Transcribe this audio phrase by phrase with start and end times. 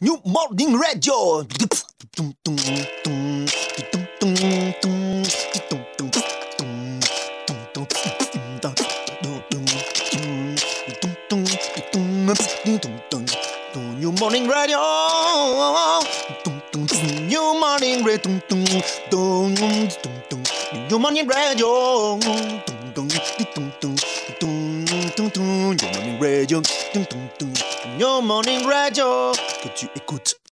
[0.00, 1.46] New Morning Radio.
[14.00, 14.78] New Morning Radio.
[17.28, 18.28] New Morning Radio.
[20.90, 22.18] New Morning Radio.
[22.18, 22.38] New
[25.78, 26.62] Morning Radio.
[27.96, 29.53] New Morning Radio.
[30.06, 30.43] Que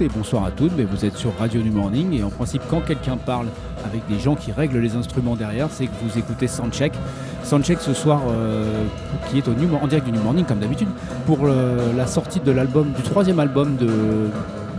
[0.00, 2.80] et bonsoir à toutes, mais vous êtes sur Radio New Morning et en principe quand
[2.80, 3.46] quelqu'un parle
[3.84, 6.92] avec des gens qui règlent les instruments derrière, c'est que vous écoutez Soundcheck.
[7.42, 8.84] Soundcheck ce soir euh,
[9.28, 10.88] qui est au New, en direct du New Morning comme d'habitude
[11.26, 13.88] pour euh, la sortie de l'album, du troisième album de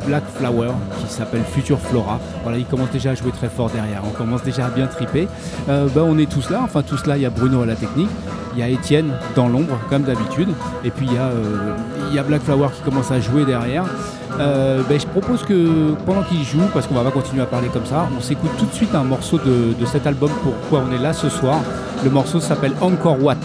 [0.05, 2.19] Black Flower qui s'appelle Future Flora.
[2.43, 5.27] Voilà, il commence déjà à jouer très fort derrière, on commence déjà à bien triper.
[5.67, 7.75] Euh, ben, on est tous là, enfin tous là, il y a Bruno à la
[7.75, 8.09] technique,
[8.53, 10.49] il y a Étienne dans l'ombre comme d'habitude,
[10.83, 11.31] et puis il y, a,
[12.09, 13.85] il y a Black Flower qui commence à jouer derrière.
[14.39, 17.67] Euh, ben, je propose que pendant qu'il joue, parce qu'on va pas continuer à parler
[17.69, 20.95] comme ça, on s'écoute tout de suite un morceau de, de cet album Pourquoi on
[20.95, 21.59] est là ce soir.
[22.03, 23.37] Le morceau s'appelle Encore What.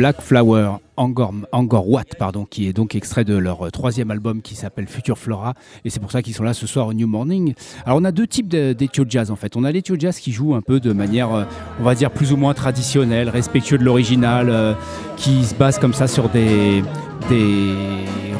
[0.00, 4.54] Black Flower, Angor, Watt, pardon, qui est donc extrait de leur euh, troisième album qui
[4.54, 5.52] s'appelle Future Flora.
[5.84, 7.52] Et c'est pour ça qu'ils sont là ce soir au New Morning.
[7.84, 9.56] Alors on a deux types d'éthio jazz en fait.
[9.56, 11.44] On a l'éthio jazz qui joue un peu de manière, euh,
[11.80, 14.72] on va dire, plus ou moins traditionnelle, respectueux de l'original, euh,
[15.18, 16.82] qui se base comme ça sur des,
[17.28, 17.74] des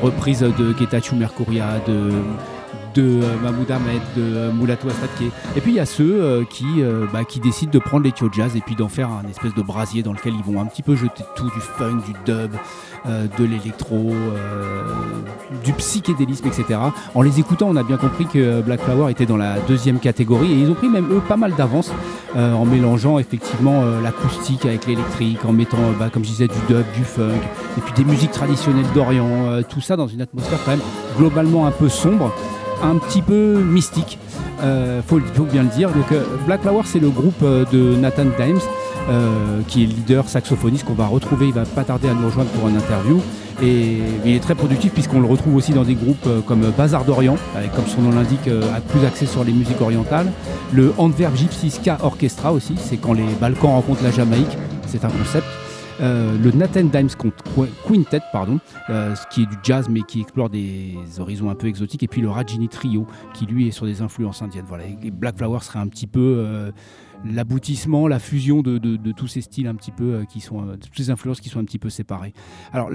[0.02, 2.10] reprises de Getachew Mercuria, de
[2.94, 5.32] de euh, Mahmoud Ahmed, de euh, Moulatou Astatke.
[5.56, 6.66] Et puis il y a ceux euh, qui,
[7.12, 10.02] bah, qui décident de prendre les jazz et puis d'en faire un espèce de brasier
[10.02, 12.52] dans lequel ils vont un petit peu jeter tout, du funk, du dub,
[13.06, 14.12] de l'électro,
[15.64, 16.78] du psychédélisme, etc.
[17.14, 20.52] En les écoutant, on a bien compris que Black Flower était dans la deuxième catégorie
[20.52, 21.92] et ils ont pris même eux pas mal d'avance
[22.36, 27.04] en mélangeant effectivement l'acoustique avec l'électrique, en mettant, bah, comme je disais, du dub, du
[27.04, 27.40] funk,
[27.78, 30.80] et puis des musiques traditionnelles d'Orient, tout ça dans une atmosphère quand même
[31.16, 32.32] globalement un peu sombre
[32.82, 34.18] un petit peu mystique.
[34.62, 35.90] Euh, faut, bien le dire.
[35.90, 38.60] Donc, euh, Black Flower, c'est le groupe euh, de Nathan Dimes,
[39.66, 41.46] qui est leader saxophoniste qu'on va retrouver.
[41.46, 43.20] Il va pas tarder à nous rejoindre pour une interview.
[43.62, 47.36] Et il est très productif puisqu'on le retrouve aussi dans des groupes comme Bazar d'Orient,
[47.56, 48.48] avec comme son nom l'indique,
[48.88, 50.30] plus axé sur les musiques orientales.
[50.72, 54.56] Le Antwerp Gypsy Ska Orchestra aussi, c'est quand les Balkans rencontrent la Jamaïque.
[54.86, 55.46] C'est un concept.
[56.00, 57.10] Euh, le Nathan Dimes
[57.86, 58.58] Quintet, pardon,
[58.88, 62.22] euh, qui est du jazz mais qui explore des horizons un peu exotiques, et puis
[62.22, 64.64] le Rajini Trio, qui lui est sur des influences indiennes.
[64.66, 66.72] Voilà, et Black Flower serait un petit peu euh,
[67.24, 68.78] l'aboutissement, la fusion de,
[69.12, 71.78] tous ces styles un petit peu qui sont, toutes ces influences qui sont un petit
[71.78, 72.32] peu séparées.
[72.72, 72.90] Alors,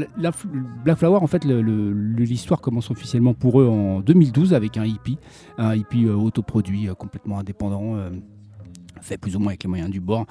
[0.83, 5.19] Black Flower, en fait, l'histoire commence officiellement pour eux en 2012 avec un hippie,
[5.59, 7.97] un hippie autoproduit, complètement indépendant
[9.01, 10.25] fait plus ou moins avec les moyens du bord.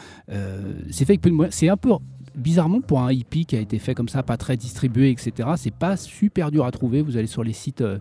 [0.91, 1.91] c'est fait c'est un peu
[2.35, 5.75] bizarrement, pour un hippie qui a été fait comme ça, pas très distribué, etc., c'est
[5.75, 7.03] pas super dur à trouver.
[7.03, 7.99] Vous allez sur les sites euh,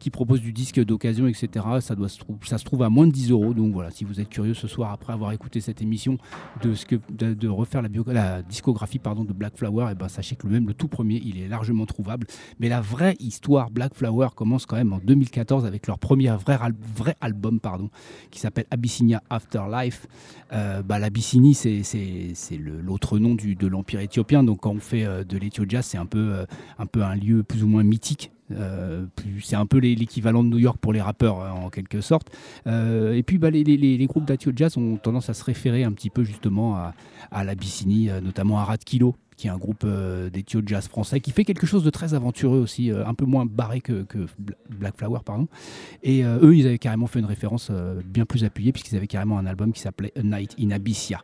[0.00, 1.64] qui propose du disque d'occasion, etc.
[1.80, 3.54] Ça, doit se ça se trouve à moins de 10 euros.
[3.54, 6.18] Donc voilà, si vous êtes curieux ce soir, après avoir écouté cette émission,
[6.62, 10.34] de, ce que, de, refaire la, discographie pardon, de Black Flower, et eh ben, sachez
[10.36, 12.26] que même le tout premier, il est largement trouvable.
[12.58, 16.58] Mais la vraie histoire Black Flower commence quand même en 2014 avec leur premier vrai,
[16.96, 17.90] vrai album pardon,
[18.30, 20.06] qui s'appelle Abyssinia Afterlife.
[20.52, 24.42] Euh, bah, L'Abyssinie, c'est l'autre nom du, de l'Empire éthiopien.
[24.42, 26.46] Donc quand on fait euh, de l'éthio jazz, c'est un euh,
[26.78, 29.06] un peu un lieu plus ou moins mythique euh,
[29.42, 32.28] c'est un peu l'équivalent de New York pour les rappeurs hein, en quelque sorte.
[32.66, 36.10] Euh, et puis bah, les, groupes d'Atio Jazz ont tendance à se référer un petit
[36.10, 36.94] peu justement à,
[37.30, 40.28] à l'Abyssinie, euh, notamment à Rat Kilo, qui est un groupe euh,
[40.66, 44.04] jazz français, qui fait quelque chose de très aventureux aussi, un peu moins barré que,
[44.68, 45.48] Black Flower, pardon.
[46.02, 47.70] Et eux, ils avaient carrément fait une référence
[48.04, 51.22] bien plus appuyée, puisqu'ils avaient carrément un album qui s'appelait A Night in Abyssia.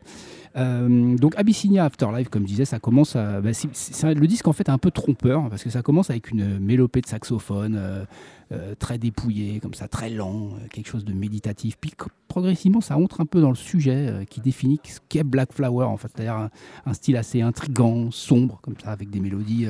[0.57, 3.15] Euh, donc Abyssinia Afterlife, comme je disais, ça commence.
[3.15, 7.01] Bah, le disque en fait un peu trompeur parce que ça commence avec une mélopée
[7.01, 8.05] de saxophone euh,
[8.51, 11.77] euh, très dépouillée, comme ça, très lent, quelque chose de méditatif.
[11.79, 11.93] Puis
[12.27, 15.97] progressivement, ça entre un peu dans le sujet qui définit ce qu'est Black Flower, en
[15.97, 16.49] fait, c'est-à-dire
[16.85, 19.67] un, style assez intrigant, sombre, comme ça, avec des mélodies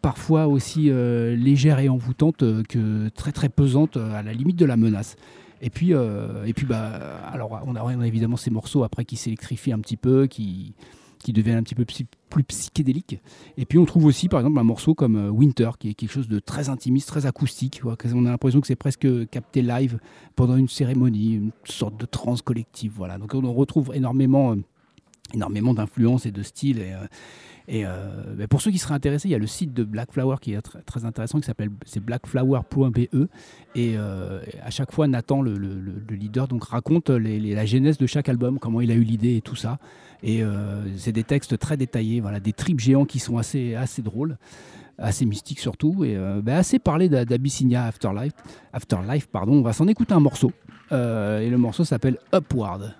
[0.00, 5.16] parfois aussi légères et envoûtantes que très très pesantes à la limite de la menace.
[5.62, 9.72] Et puis, euh, et puis bah, alors on a, évidemment ces morceaux après qui s'électrifient
[9.72, 10.74] un petit peu, qui,
[11.22, 13.20] qui deviennent un petit peu plus psychédéliques.
[13.56, 16.12] Et puis on trouve aussi par exemple un morceau comme euh, Winter, qui est quelque
[16.12, 17.82] chose de très intimiste, très acoustique.
[17.84, 19.98] On a l'impression que c'est presque capté live
[20.36, 22.92] pendant une cérémonie, une sorte de trance collective.
[22.96, 23.18] Voilà.
[23.18, 24.56] Donc on retrouve énormément, euh,
[25.34, 26.82] énormément d'influences et de styles.
[27.68, 30.36] Et, euh, pour ceux qui seraient intéressés, il y a le site de Black Flower
[30.40, 33.28] qui est très, intéressant, qui s'appelle c'est blackflower.be.
[33.74, 35.56] Et euh, à chaque fois, Nathan, le,
[36.10, 39.56] leader, donc raconte la genèse de chaque album, comment il a eu l'idée et tout
[39.56, 39.78] ça.
[40.22, 44.36] Et euh, c'est des textes très détaillés, voilà, des tripes géants qui sont assez, drôles
[44.98, 48.34] assez mystiques surtout, et ben, assez parlé d'Abyssinia Afterlife.
[48.72, 49.54] Afterlife pardon.
[49.54, 50.52] On va s'en écouter un morceau,
[50.90, 52.94] et le morceau s'appelle Upward.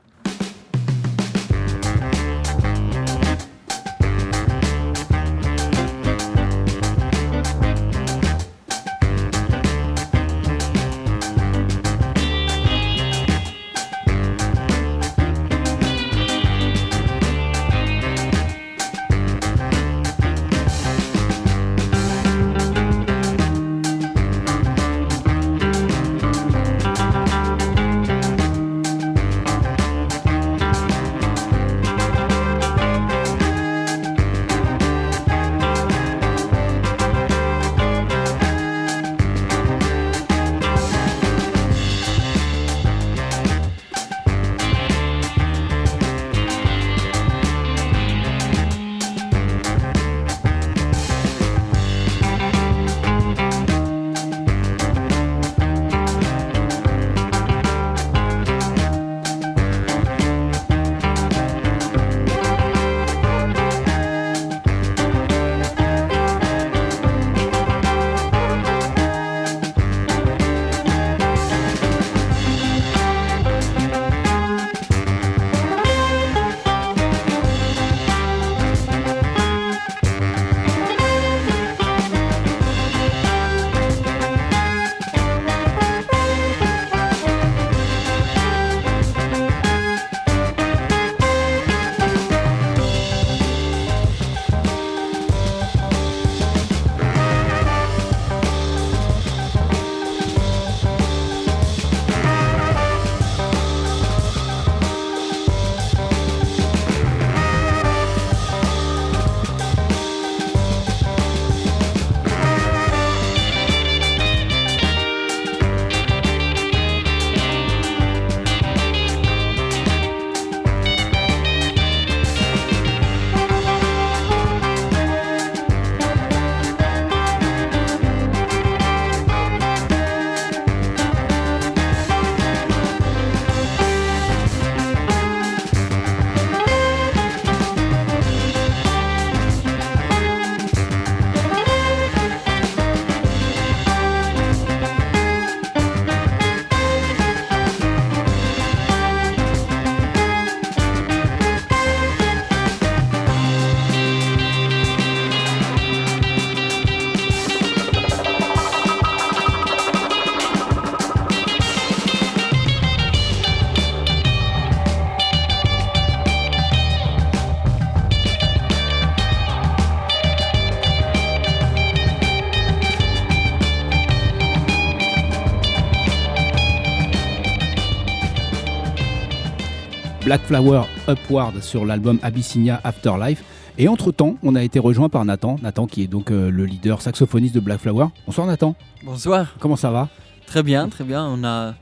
[180.33, 183.45] Black Flower Upward sur l'album Abyssinia Afterlife.
[183.77, 185.57] Et entre-temps, on a été rejoint par Nathan.
[185.61, 188.07] Nathan qui est donc euh, le leader saxophoniste de Black Flower.
[188.25, 188.75] Bonsoir Nathan,
[189.05, 189.55] Bonsoir.
[189.61, 190.09] comment ça va?
[190.47, 191.27] Très bien, très bien.
[191.27, 191.75] On a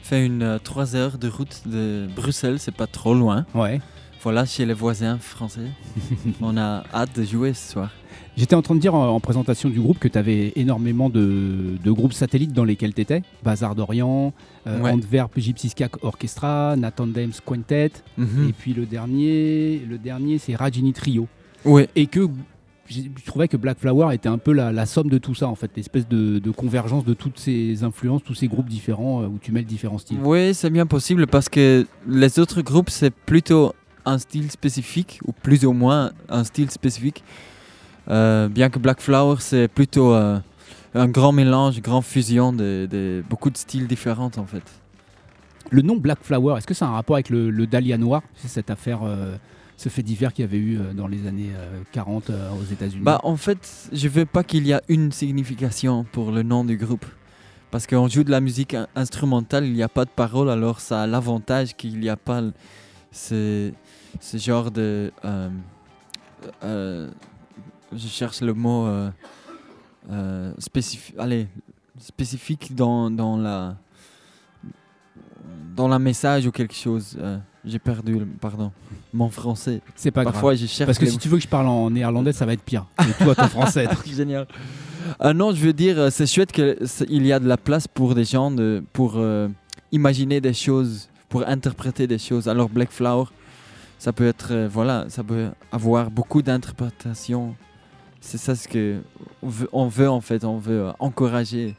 [0.00, 3.44] fait une 3 heures de route de Bruxelles, c'est pas trop loin.
[3.54, 3.78] Ouais.
[4.22, 5.68] Voilà, chez les voisins français.
[6.40, 7.90] On a hâte de jouer ce soir.
[8.38, 11.74] J'étais en train de dire en, en présentation du groupe que tu avais énormément de,
[11.82, 13.22] de groupes satellites dans lesquels tu étais.
[13.44, 14.32] Bazar d'Orient,
[14.66, 14.92] euh, Ouais.
[14.92, 17.90] Antwerp Gypsy Skak Orchestra, Nathan Dames Quintet.
[18.16, 18.48] Mhm.
[18.48, 21.26] Et puis le dernier, le dernier c'est Rajini Trio.
[21.96, 22.28] Et que
[22.88, 25.54] je trouvais que Black Flower était un peu la, la somme de tout ça en
[25.54, 29.38] fait, l'espèce de, de convergence de toutes ces influences, tous ces groupes différents euh, où
[29.40, 30.20] tu mêles différents styles.
[30.22, 33.74] oui c'est bien possible parce que les autres groupes, c'est plutôt
[34.06, 37.22] un style spécifique, ou plus ou moins un style spécifique.
[38.10, 40.38] Euh, bien que Black Flower, c'est plutôt euh,
[40.94, 44.62] un grand mélange, une grande fusion de, de beaucoup de styles différents en fait.
[45.70, 48.22] Le nom Black Flower, est-ce que ça a un rapport avec le, le dahlia noir?
[48.36, 49.36] C'est cette affaire, euh,
[49.76, 53.02] ce fait divers qu'il y avait eu dans les années euh, 40 euh, aux États-Unis.
[53.04, 56.78] Bah, en fait, je veux pas qu'il y a une signification pour le nom du
[56.78, 57.04] groupe.
[57.70, 60.80] Parce qu'on joue de la musique in- instrumentale, il n'y a pas de parole, alors
[60.80, 62.40] ça a l'avantage qu'il n'y a pas
[63.12, 63.70] ce,
[64.20, 65.12] ce genre de.
[66.64, 67.08] euh,
[67.92, 69.10] je cherche le mot euh,
[70.10, 71.48] euh, spécifi- allez,
[71.98, 73.76] spécifique dans, dans la.
[75.76, 77.16] Dans la message ou quelque chose.
[77.20, 78.72] euh, J'ai perdu, le- pardon,
[79.12, 79.80] mon français.
[79.94, 80.62] c'est pas Parfois, grave.
[80.62, 80.86] je cherche.
[80.86, 82.86] Parce que les si tu veux que je parle en néerlandais, ça va être pire.
[83.00, 83.86] Et toi, ton français.
[83.86, 84.04] donc.
[84.12, 84.46] Génial.
[85.22, 88.24] Euh, non, je veux dire, c'est chouette qu'il y a de la place pour des
[88.24, 89.48] gens de, pour euh,
[89.92, 92.48] imaginer des choses, pour interpréter des choses.
[92.48, 93.26] Alors Black Flower,
[93.98, 97.54] ça peut être, voilà, ça peut avoir beaucoup d'interprétations.
[98.20, 99.00] C'est ça ce que
[99.42, 101.74] on veut, on veut en fait, on veut euh, encourager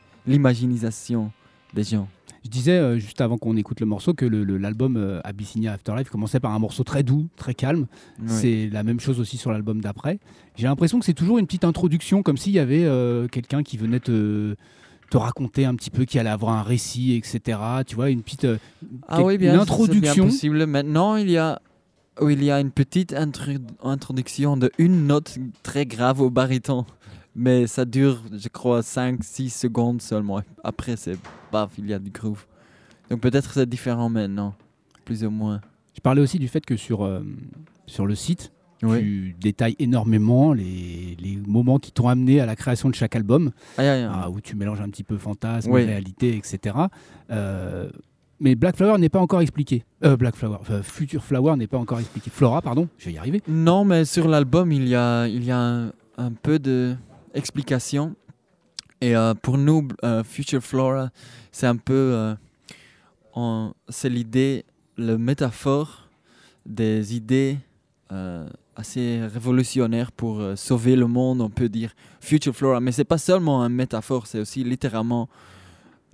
[0.53, 1.31] l'imagination
[1.73, 2.07] des gens.
[2.45, 5.73] Je disais euh, juste avant qu'on écoute le morceau que le- le- l'album euh, Abyssinia
[5.73, 7.87] Afterlife commençait par un morceau très doux, très calme.
[8.25, 10.19] C'est la même chose aussi sur l'album d'après.
[10.55, 13.75] J'ai l'impression que c'est toujours une petite introduction, comme s'il y avait euh, quelqu'un qui
[13.75, 14.55] venait te,
[15.11, 17.59] te raconter un petit peu, qui allait avoir un récit, etc.
[17.85, 18.47] Tu vois, une petite
[19.09, 20.25] Ah oui, bien, une c'est- c'est bien introduction.
[20.27, 20.65] possible.
[20.65, 21.61] Maintenant, il y a,
[22.19, 23.13] oh, il y a une petite
[23.83, 26.85] introduction de une note très grave au baryton.
[27.35, 30.41] Mais ça dure, je crois, 5-6 secondes seulement.
[30.63, 31.17] Après, c'est
[31.51, 32.45] paf, il y a du groove.
[33.09, 34.55] Donc peut-être c'est différent maintenant,
[35.05, 35.61] plus ou moins.
[35.95, 37.21] Je parlais aussi du fait que sur, euh,
[37.85, 38.51] sur le site,
[38.83, 38.99] Oui.
[38.99, 43.51] tu détailles énormément les, les moments qui t'ont amené à la création de chaque album,
[43.77, 45.85] ah, où tu mélanges un petit peu fantasme, Oui.
[45.85, 46.75] réalité, etc.
[47.31, 47.89] Euh,
[48.39, 49.83] mais Black Flower n'est pas encore expliqué.
[50.03, 52.29] Euh, Black Flower, euh, Future Flower n'est pas encore expliqué.
[52.29, 53.41] Flora, pardon, je vais y arriver.
[53.47, 55.59] Non, mais sur l'album, il y a, il y a
[56.17, 58.15] un, peu d'explication.
[59.01, 61.09] Et euh, pour nous, euh, Future Flora,
[61.51, 62.35] c'est un peu.
[63.35, 64.65] euh, c'est l'idée,
[64.97, 66.09] le métaphore
[66.65, 67.57] des idées
[68.75, 71.93] assez révolutionnaires pour sauver le monde, on peut dire.
[72.19, 72.79] Future Flora.
[72.79, 75.29] Mais c'est pas seulement un métaphore, c'est aussi littéralement.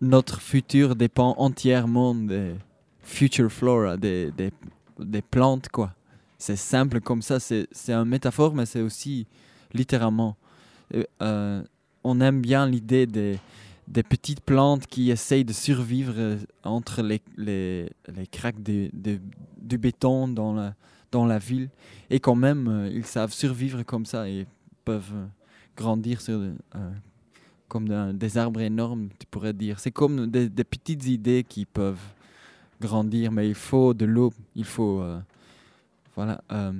[0.06, 2.54] Notre futur dépend entièrement des
[3.02, 4.52] Future Flora, des, des,
[5.00, 5.94] des plantes, quoi
[6.38, 9.26] c'est simple comme ça, c'est c'est un métaphore, mais c'est aussi
[9.74, 10.36] littéralement.
[10.94, 11.63] Euh, euh,
[12.04, 13.39] on aime bien l'idée des,
[13.88, 18.91] des petites plantes qui essayent de survivre euh, entre les, les, les craques de-
[19.58, 20.76] du béton dans la,
[21.12, 21.70] dans la ville.
[22.10, 24.46] Et quand même, ils savent survivre comme ça et
[24.84, 25.13] peuvent
[25.76, 26.54] grandir sur, euh,
[27.67, 29.80] comme des arbres énormes, tu pourrais dire.
[29.80, 31.99] C'est comme des, des petites idées qui peuvent
[32.82, 35.01] grandir, mais il faut de l'eau, il faut...
[35.01, 35.19] euh,
[36.15, 36.41] voilà.
[36.51, 36.71] euh,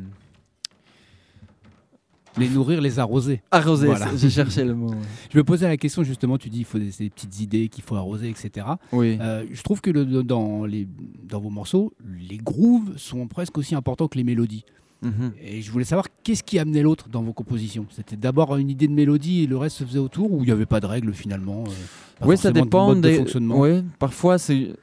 [2.38, 3.42] Les nourrir, les arroser.
[3.50, 4.10] arroser, Voilà.
[4.16, 4.90] j'ai cherché le mot.
[4.90, 4.98] ouais.
[5.32, 7.84] Je me posais la question justement, tu dis il faut des, des petites idées qu'il
[7.84, 8.68] faut arroser, etc.
[8.92, 9.18] Oui.
[9.22, 10.86] Euh, je trouve que le- dans, les,
[11.24, 11.94] dans vos morceaux,
[12.30, 14.66] les grooves sont presque aussi importants que les mélodies.
[15.06, 15.32] Mhm.
[15.42, 17.86] Et je voulais savoir qu'est-ce qui amenait l'autre dans vos compositions?
[17.92, 20.52] C'était d'abord une idée de mélodie et le reste se faisait autour ou il n'y
[20.52, 23.16] avait pas de règles finalement euh, Oui, ça de dépend mode de des.
[23.18, 23.60] fonctionnement?
[23.60, 24.74] Oui, parfois c'est.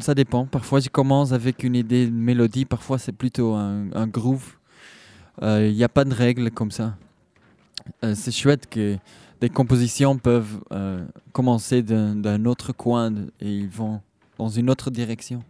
[0.00, 0.46] Ça dépend.
[0.46, 2.64] Parfois, je commence avec une idée de mélodie.
[2.64, 4.54] Parfois, c'est plutôt un, un groove.
[5.42, 6.94] Il n'y a pas de règles comme ça.
[8.04, 8.96] Euh, c'est chouette que
[9.40, 14.00] des compositions peuvent euh, commencer d'un autre coin et ils vont
[14.38, 15.42] dans une autre direction.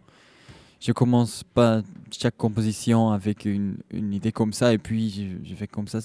[0.85, 5.55] Je commence pas chaque composition avec une, une idée comme ça et puis je, je
[5.55, 5.99] fais comme ça.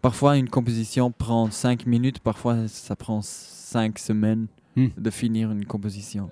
[0.00, 4.46] Parfois, une composition prend 5 minutes, parfois, ça prend 5 semaines
[4.78, 4.88] Hmm.
[4.98, 6.28] de finir une composition.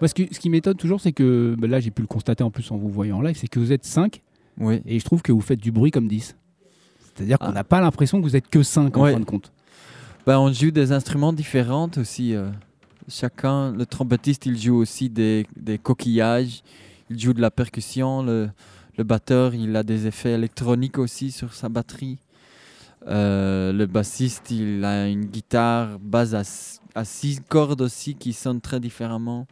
[0.00, 2.50] Parce que ce qui m'étonne toujours, c'est que bah là j'ai pu le constater en
[2.50, 4.20] plus en vous voyant en live, c'est que vous êtes 5
[4.58, 4.82] Oui.
[4.84, 6.34] et je trouve que vous faites du bruit comme 10.
[7.14, 7.52] C'est-à-dire qu'on Ah.
[7.52, 9.12] n'a pas l'impression que vous êtes que 5 en Ouais.
[9.12, 9.52] fin de compte.
[10.26, 12.34] Ben, on joue des instruments différents aussi.
[12.34, 12.50] euh.
[13.06, 16.64] Chacun, le trompettiste, il joue aussi des, des coquillages,
[17.10, 18.50] il joue de la percussion, le,
[18.96, 22.18] le batteur, il a des effets électroniques aussi sur sa batterie.
[23.06, 26.42] Euh, le bassiste, il a une guitare base à,
[26.94, 29.46] à six cordes aussi qui sonne très différemment.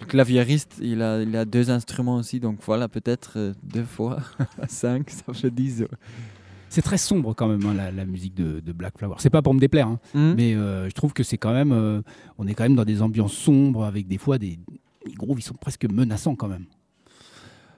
[0.00, 4.18] Le claviériste, il a, il a deux instruments aussi, donc voilà, peut-être euh, deux fois
[4.68, 5.84] cinq, ça fait dix.
[6.70, 9.16] C'est très sombre quand même hein, la, la musique de, de Black Flower.
[9.18, 11.72] C'est pas pour me déplaire, hein, Hmm mais euh, je trouve que c'est quand même,
[11.72, 12.00] euh,
[12.38, 14.58] on est quand même dans des ambiances sombres avec des fois des,
[15.06, 16.64] des grooves, ils sont presque menaçants quand même.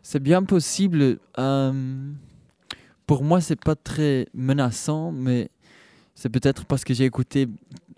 [0.02, 1.18] C'est bien possible.
[1.38, 2.12] euh,
[3.06, 5.48] pour moi, c'est pas très menaçant, mais
[6.14, 7.48] c'est peut-être parce que j'ai écouté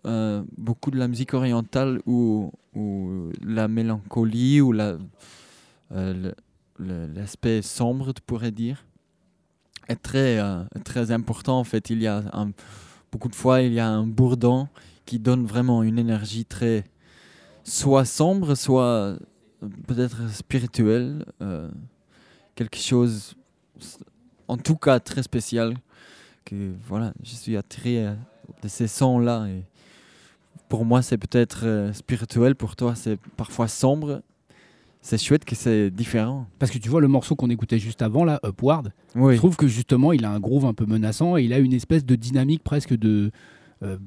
[0.06, 2.52] euh, beaucoup de la musique orientale où,
[3.42, 6.32] la mélancolie ou euh,
[6.78, 8.84] l'aspect sombre, tu pourrais dire,
[9.88, 10.40] est très,
[10.84, 11.58] très important.
[11.58, 12.22] En fait, il y a
[13.12, 14.68] beaucoup de fois, il y a un bourdon
[15.06, 16.84] qui donne vraiment une énergie très
[17.62, 19.16] soit sombre, soit
[19.86, 21.24] peut-être spirituelle.
[22.54, 23.34] Quelque chose,
[24.48, 25.74] en tout cas très spécial,
[26.44, 28.14] que voilà, je suis attiré euh,
[28.62, 29.46] de ces sons-là.
[29.48, 29.62] Et
[30.68, 34.22] pour moi, c'est peut-être euh, spirituel, pour toi, c'est parfois sombre.
[35.00, 36.46] C'est chouette que c'est différent.
[36.58, 39.54] Parce que tu vois le morceau qu'on écoutait juste avant là, Upward, Oui, je trouve
[39.54, 42.14] que justement il a un groove un peu menaçant et il a une espèce de
[42.14, 43.30] dynamique presque de
[43.82, 43.98] euh,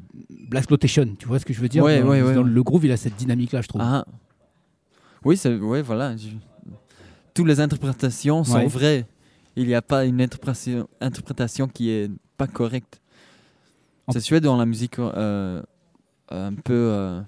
[0.49, 1.05] Black Exploitation.
[1.19, 1.83] Tu vois ce que je veux dire?
[1.83, 2.49] Ouais, Dans- ouais, ouais, dans ouais.
[2.49, 3.81] Le groove, il a cette dynamique là, je trouve.
[3.83, 4.05] Ah.
[5.23, 6.17] Oui, c'est ouais, voilà.
[6.17, 6.29] je-
[7.38, 8.67] Toutes les interprétations sont Ouais.
[8.67, 9.06] vraies.
[9.56, 13.02] Il n'y a pas une interprétation, interprétation qui est pas correcte.
[14.12, 15.62] C'est chouette dans la musique euh,
[16.30, 17.21] un peu euh,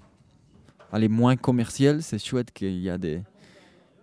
[0.91, 2.01] allez, moins commerciale.
[2.01, 3.21] C'est chouette qu'il y a des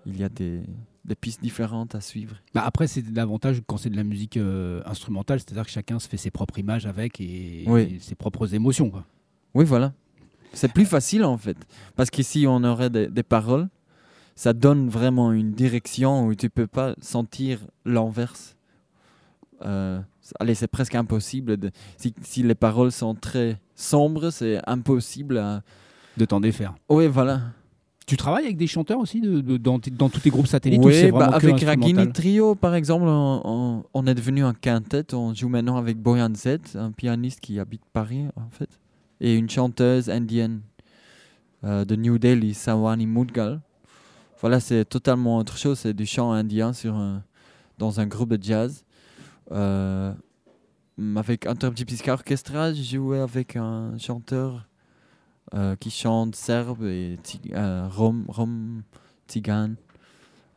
[0.06, 0.60] il y a des,
[1.04, 2.36] des pistes différentes à suivre.
[2.54, 6.08] Bah, après, c'est l'avantage quand c'est de la musique euh, instrumentale, c'est-à-dire que chacun se
[6.08, 7.96] fait ses propres images avec et, Oui.
[7.96, 8.90] et ses propres émotions.
[8.90, 9.04] Quoi.
[9.54, 9.92] Oui, voilà.
[10.52, 11.56] C'est plus facile en fait.
[11.96, 13.68] Parce qu'ici, on aurait des, des paroles.
[14.36, 18.54] Ça donne vraiment une direction où tu peux pas sentir l'inverse.
[19.64, 19.98] Euh,
[20.38, 21.56] allez, c'est presque impossible.
[21.56, 25.62] De, si, si les paroles sont très sombres, c'est impossible à...
[26.18, 26.74] De t'en défaire.
[26.88, 27.40] Oui, voilà.
[28.06, 31.10] Tu travailles avec des chanteurs aussi de, de- dans, tous tes groupes satellites ou Oui,
[31.10, 35.12] bah, avec Ragini Trio, par exemple, on, on- on est devenu un quintet.
[35.14, 38.68] On joue maintenant avec Boyan Z, un pianiste qui habite Paris, en fait,
[39.20, 40.60] et une chanteuse indienne
[41.64, 43.60] euh, de New Delhi, Sawani Mudgal.
[44.46, 45.80] Voilà, c'est totalement autre chose.
[45.80, 47.24] C'est du chant indien sur un-
[47.78, 48.84] dans un groupe de jazz.
[49.50, 50.12] Euh,
[51.16, 54.68] avec Intergypsy Orchestra, j'ai joué avec un chanteur
[55.54, 57.18] euh, qui chante serbe et
[57.54, 58.82] euh, rom, rom,
[59.28, 59.74] tzigane,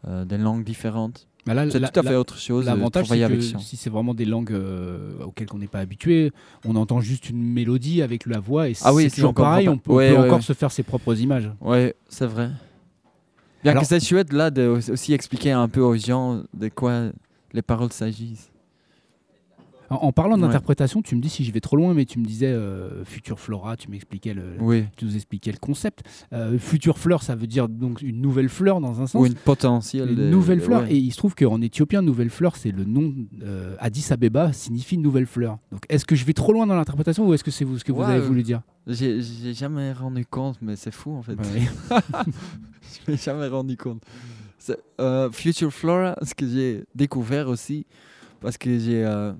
[0.07, 1.25] euh, des langues différentes.
[1.47, 4.13] Bah C'est tout à fait autre chose L'avantage, travailler c'est avec que si c'est vraiment
[4.13, 6.31] des langues euh, auxquelles on n'est pas habitué,
[6.63, 9.79] on entend juste une mélodie avec la voix et Ah oui, c'est toujours pareil, on
[9.79, 10.43] peut, Ouais, on peut ouais, encore ouais.
[10.43, 11.49] se faire ses propres images.
[11.59, 12.51] Ouais, c'est vrai.
[13.63, 17.11] Bien Alors- que c'est chouette là de aussi- expliquer un peu aux gens de quoi
[17.53, 18.51] les paroles s'agissent.
[19.91, 20.41] En, en parlant Ouais.
[20.41, 23.39] d'interprétation, tu me dis si je vais trop loin, mais tu me disais euh, Future
[23.39, 24.83] Flora, tu m'expliquais le, Oui.
[24.95, 26.03] tu nous expliquais le concept.
[26.31, 29.19] Euh, future fleur, ça veut dire donc une nouvelle fleur dans un sens.
[29.19, 30.09] Ou une potentielle.
[30.11, 30.83] Une de- nouvelle de- fleur.
[30.83, 30.93] ouais.
[30.93, 33.15] Et il se trouve qu'en éthiopien, nouvelle fleur, c'est le nom.
[33.41, 35.57] euh, Addis Abeba signifie nouvelle fleur.
[35.71, 37.83] Donc est-ce que je vais trop loin dans l'interprétation ou est-ce que c'est vous, ce
[37.83, 38.61] que vous avez voulu dire?
[38.89, 41.33] J'ai jamais rendu compte, mais c'est fou en fait.
[41.35, 41.67] Ouais.
[43.05, 44.01] Je m'ai jamais rendu compte.
[44.99, 47.85] Euh, Future Flora, ce que j'ai découvert aussi,
[48.41, 49.31] parce que j'ai euh,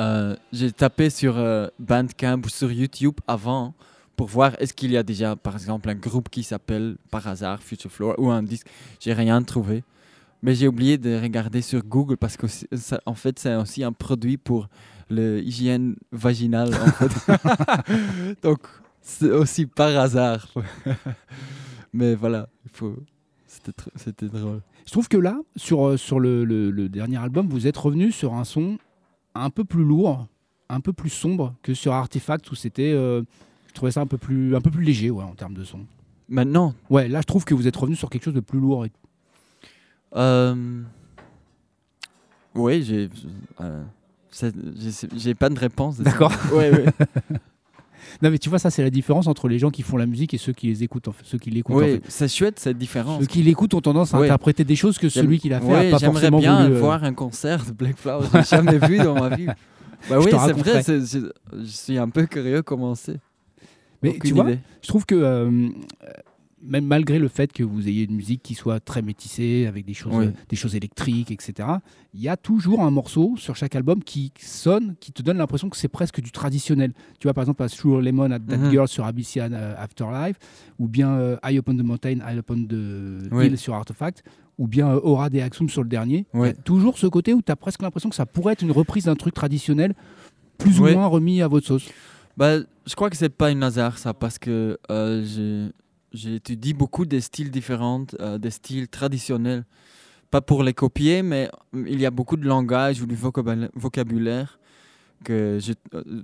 [0.00, 1.34] euh, j'ai tapé sur
[1.78, 3.74] Bandcamp ou sur YouTube avant
[4.16, 7.62] pour voir est-ce qu'il y a déjà, par exemple, un groupe qui s'appelle par hasard
[7.62, 8.66] Future Flora ou un disque.
[9.00, 9.82] J'ai rien trouvé.
[10.42, 13.92] Mais j'ai oublié de regarder sur Google parce que ça- en fait, c'est aussi un
[13.92, 14.68] produit pour
[15.10, 16.70] l'hygiène vaginale.
[16.74, 18.42] En fait.
[18.42, 18.60] Donc,
[19.02, 20.46] c'est aussi par hasard.
[21.92, 22.96] Mais voilà, il faut.
[23.96, 24.60] C'était drôle.
[24.86, 28.12] Je trouve que là, sur, euh, sur le, le- le dernier album, vous êtes revenu
[28.12, 28.78] sur un son
[29.34, 30.26] un peu plus lourd,
[30.68, 32.92] un peu plus sombre que sur Artifact où c'était.
[32.92, 33.22] euh,
[33.68, 35.80] je trouvais ça un peu plus, un peu plus léger ouais, en termes de son.
[36.28, 38.84] Maintenant, Ouais, là je trouve que vous êtes revenu sur quelque chose de plus lourd.
[38.86, 38.92] et-
[40.16, 40.82] euh,
[42.54, 43.08] oui, j'ai.
[43.60, 43.84] euh,
[45.16, 45.98] j'ai- pas de réponse.
[45.98, 46.32] D'accord.
[46.52, 46.84] Ouais, ouais.
[48.22, 50.34] Non mais tu vois, ça c'est la différence entre les gens qui font la musique
[50.34, 51.06] et ceux qui les écoutent.
[51.08, 51.76] en fait- ceux qui l'écoutent.
[51.76, 52.02] en fait.
[52.08, 53.20] c'est chouette, c'est différent.
[53.20, 55.88] Ceux qui l'écoutent ont tendance à interpréter des choses que celui qui l'a fait Ouais,
[55.88, 56.74] a pas J'aimerais bien voulu.
[56.76, 58.26] euh, voir un concert de Black Flower.
[58.34, 59.46] J'ai jamais vu dans ma vie.
[59.46, 59.54] Bah
[60.10, 60.82] Je oui, c'est vrai.
[60.82, 63.18] Je suis un peu curieux comment c'est.
[64.02, 64.58] Mais Aucune tu vois, idée.
[64.82, 65.68] je trouve que euh,
[66.62, 69.94] même malgré le fait que vous ayez une musique qui soit très métissée, avec des
[69.94, 70.26] choses, Oui.
[70.26, 71.68] euh, des choses électriques, etc.,
[72.12, 75.68] il y a toujours un morceau sur chaque album qui sonne, qui te donne l'impression
[75.70, 76.92] que c'est presque du traditionnel.
[77.18, 78.70] Tu vois, par exemple, à Sure Lemon at That Mhm.
[78.70, 80.36] Girl sur Abyssian euh, Afterlife,
[80.78, 83.46] ou bien euh, High Upon the Mountain, High Upon the Oui.
[83.46, 84.22] Hill sur Artifact,
[84.58, 86.26] ou bien euh, Aura de Axum sur le dernier.
[86.34, 88.62] Il y a toujours ce côté où tu as presque l'impression que ça pourrait être
[88.62, 89.94] une reprise d'un truc traditionnel,
[90.58, 91.88] plus ou moins remis à votre sauce.
[92.36, 95.68] Bah, je crois que c'est pas un hasard ça, parce que euh,
[96.12, 99.64] j'ai étudié beaucoup des styles différents, euh, des styles traditionnels.
[100.30, 104.58] Pas pour les copier, mais il y a beaucoup de langage ou du vocabula- vocabulaire,
[105.28, 105.60] euh,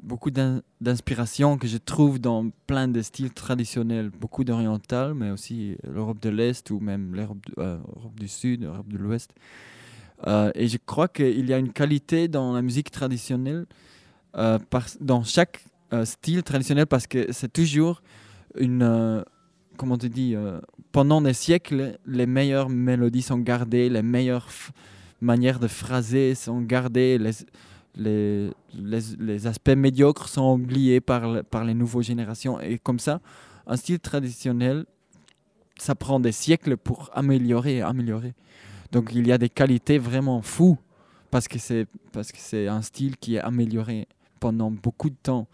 [0.02, 5.76] beaucoup d'in- d'inspiration que je trouve dans plein de styles traditionnels, beaucoup d'oriental, mais aussi
[5.82, 7.78] l'Europe de l'Est ou même l'Europe euh,
[8.16, 9.32] du Sud, l'Europe de l'Ouest.
[10.54, 13.66] Et je crois qu'il y a une qualité dans la musique traditionnelle,
[14.32, 15.62] dans chaque
[16.04, 18.02] style traditionnel, parce que c'est toujours
[18.58, 19.24] une.
[19.76, 20.60] Comment tu dis euh,
[20.92, 24.48] Pendant des siècles, les meilleures mélodies sont gardées, les meilleures
[25.20, 27.30] manières de phraser sont gardées, les,
[27.96, 28.50] les,
[29.18, 32.60] les, aspects médiocres sont oubliés par, par les nouvelles générations.
[32.60, 33.20] Et comme ça,
[33.66, 34.84] un style traditionnel,
[35.78, 38.34] ça prend des siècles pour améliorer et améliorer.
[38.92, 40.78] Donc il y a des qualités vraiment fous
[41.30, 44.06] parce que c'est un style qui est amélioré
[44.40, 45.46] pendant beaucoup de temps.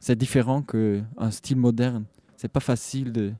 [0.00, 2.04] C'est différent que un style moderne.
[2.36, 3.32] C'est pas facile de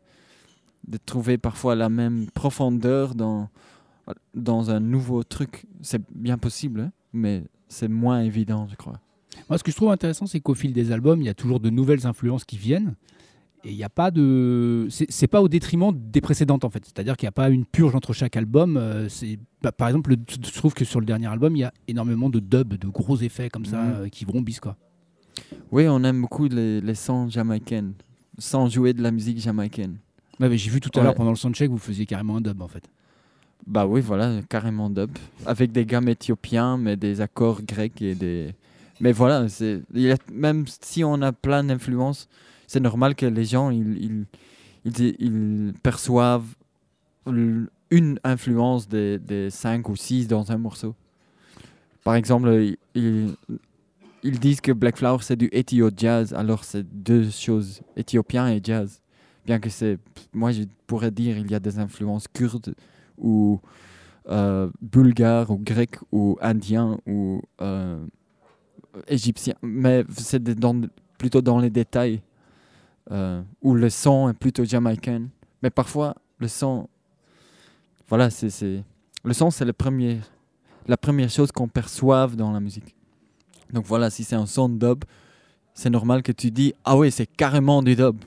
[0.86, 3.48] de trouver parfois la même profondeur dans
[4.34, 5.66] dans un nouveau truc.
[5.82, 9.00] C'est bien possible, hein, mais c'est moins évident, je crois.
[9.50, 11.60] Moi, ce que je trouve intéressant, c'est qu'au fil des albums, il y a toujours
[11.60, 12.94] de nouvelles influences qui viennent.
[13.64, 14.86] Et il n'y a pas de.
[14.88, 16.84] C'est pas au détriment des précédentes, en fait.
[16.84, 18.76] C'est-à-dire qu'il n'y a pas une purge entre chaque album.
[18.78, 19.08] euh,
[19.62, 22.30] bah, par exemple, le- je trouve que sur le dernier album, il y a énormément
[22.30, 23.94] de dubs, de gros effets comme ça Mhm.
[23.96, 24.76] euh, qui vrombissent, quoi.
[25.72, 27.92] Oui, on aime beaucoup les, les sons jamaïcains,
[28.38, 29.98] sans jouer de la musique jamaïcaine.
[30.40, 31.04] Ouais, mais J'ai vu tout à Ouais.
[31.04, 32.84] l'heure pendant le soundcheck, vous faisiez carrément un dub, en fait.
[33.66, 35.10] Bah oui, voilà, carrément dub.
[35.46, 38.54] Avec des gammes éthiopiens, mais des accords grecs et des.
[39.00, 39.46] Mais voilà,
[39.94, 42.28] il a- même si on a plein d'influences,
[42.66, 44.24] c'est normal que les gens ils, ils,
[44.84, 46.46] ils, ils perçoivent
[47.26, 50.94] une influence des, des cinq ou six dans un morceau.
[52.04, 53.34] Par exemple, ils,
[54.22, 58.60] ils, disent que Black Flower c'est du Ethio jazz, alors c'est deux choses, éthiopien et
[58.62, 59.00] jazz.
[59.48, 59.98] Bien que c'est.
[60.34, 62.74] Moi je pourrais dire il y a des influences kurdes
[63.16, 63.58] ou
[64.28, 68.04] euh, bulgare ou grec ou indien ou euh,
[69.06, 69.54] égyptien.
[69.62, 70.42] Mais c'est
[71.16, 72.20] plutôt dans les détails
[73.10, 75.28] euh, où le son est plutôt jamaïcain.
[75.62, 76.86] Mais parfois, le son.
[78.06, 78.84] Voilà, c'est.
[79.24, 80.20] Le son, c'est le premier,
[80.86, 82.94] la première chose qu'on perçoive dans la musique.
[83.72, 85.04] Donc voilà, si c'est un son dub,
[85.72, 88.18] c'est normal que tu dis Ah oui, c'est carrément du dub.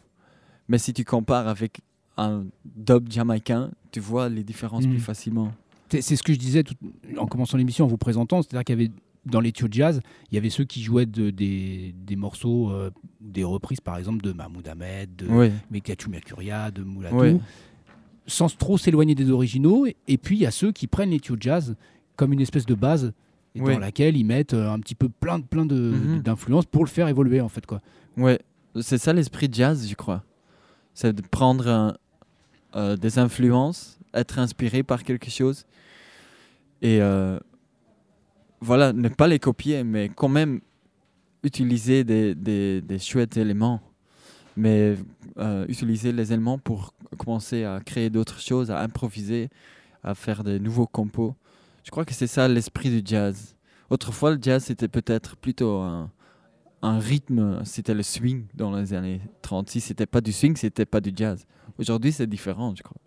[0.71, 1.81] Mais si tu compares avec
[2.17, 5.51] un dub jamaïcain, tu vois les différences plus facilement.
[5.89, 6.75] C'est ce que je disais tout-
[7.17, 8.41] en commençant l'émission, en vous présentant.
[8.41, 8.91] C'est-à-dire qu'il y avait
[9.25, 12.71] dans les tuyaux de jazz, il y avait ceux qui jouaient de- des, des morceaux,
[12.71, 15.51] euh, des reprises par exemple de Mahmoud Ahmed, de Oui,
[16.09, 17.39] Mercuria, de Moulatou, oui,
[18.25, 19.85] sans trop s'éloigner des originaux.
[20.07, 21.75] Et puis il y a ceux qui prennent les tuyaux de jazz
[22.15, 23.11] comme une espèce de base
[23.55, 23.73] et Oui.
[23.73, 26.21] dans laquelle ils mettent euh, un petit peu plein, plein de- Mhm.
[26.21, 27.65] d'influences pour le faire évoluer en fait.
[27.65, 27.81] Quoi.
[28.17, 28.39] ouais.
[28.79, 30.23] C'est ça l'esprit jazz, je crois.
[30.93, 31.97] C'est de prendre
[32.75, 35.65] euh, des influences, être inspiré par quelque chose
[36.81, 37.39] et euh,
[38.59, 40.61] voilà, ne pas les copier, mais quand même
[41.43, 43.81] utiliser des, des, des chouettes éléments,
[44.55, 44.95] mais
[45.37, 49.49] euh, utiliser les éléments pour commencer à créer d'autres choses, à improviser,
[50.03, 51.35] à faire des nouveaux compos.
[51.83, 53.55] Je crois que c'est ça l'esprit du jazz.
[53.89, 56.11] Autrefois, le jazz, c'était peut-être plutôt un,
[56.81, 59.69] un rythme, c'était le swing dans les années 30.
[59.69, 61.45] Si c'était pas du swing, c'était pas du jazz.
[61.77, 62.97] Aujourd'hui, c'est différent, je crois.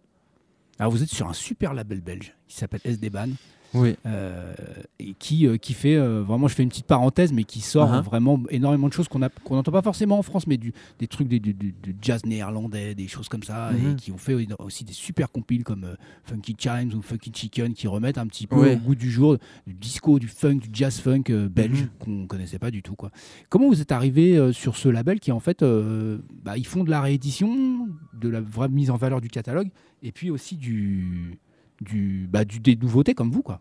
[0.78, 3.28] Alors vous êtes sur un super label belge qui s'appelle SD-Ban.
[3.74, 3.96] Oui.
[4.06, 4.54] euh,
[4.98, 7.90] et qui, euh, qui fait euh, vraiment, je fais une petite parenthèse, mais qui sort
[7.92, 8.02] Uh-huh.
[8.02, 11.06] vraiment énormément de choses qu'on a- qu'on n'entend pas forcément en France, mais du, des
[11.06, 13.96] trucs du, du- du- du jazz néerlandais, des choses comme ça, et Mhm.
[13.96, 15.86] qui ont fait aussi des super compiles comme
[16.24, 19.74] Funky Chimes ou Funky Chicken, qui remettent un petit peu au goût du jour du
[19.74, 21.88] disco, du funk, du jazz funk belge Mhm.
[21.98, 22.94] qu'on connaissait pas du tout.
[22.94, 23.10] Quoi.
[23.48, 27.00] Comment vous êtes arrivé sur ce label qui en fait, bah, ils font de la
[27.00, 29.68] réédition, de la vraie mise en valeur du catalogue,
[30.02, 31.38] et puis aussi du,
[31.80, 33.60] du, bah, du des nouveautés comme vous, quoi.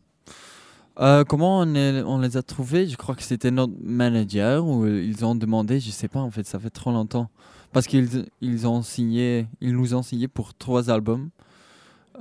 [1.00, 2.88] Euh, comment on, est- on les a trouvés?
[2.88, 6.46] Je crois que c'était notre manager ou ils ont demandé, je sais pas en fait,
[6.46, 7.30] ça fait trop longtemps.
[7.72, 11.30] Parce qu'ils ils ont signé, ils nous ont signé pour trois albums.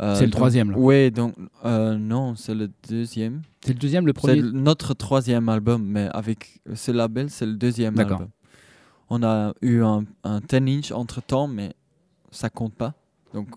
[0.01, 0.79] Euh, C'est le troisième, là.
[0.79, 1.35] Ouais, donc
[1.67, 3.43] euh, non, c'est le deuxième.
[3.63, 4.41] C'est le deuxième, le C'est premier.
[4.41, 8.13] le- notre troisième album, mais avec ce label, c'est le deuxième D'accord.
[8.23, 8.31] album.
[9.11, 11.75] On a eu un, un 10 inch entre temps, mais
[12.31, 12.95] ça compte pas.
[13.35, 13.49] Donc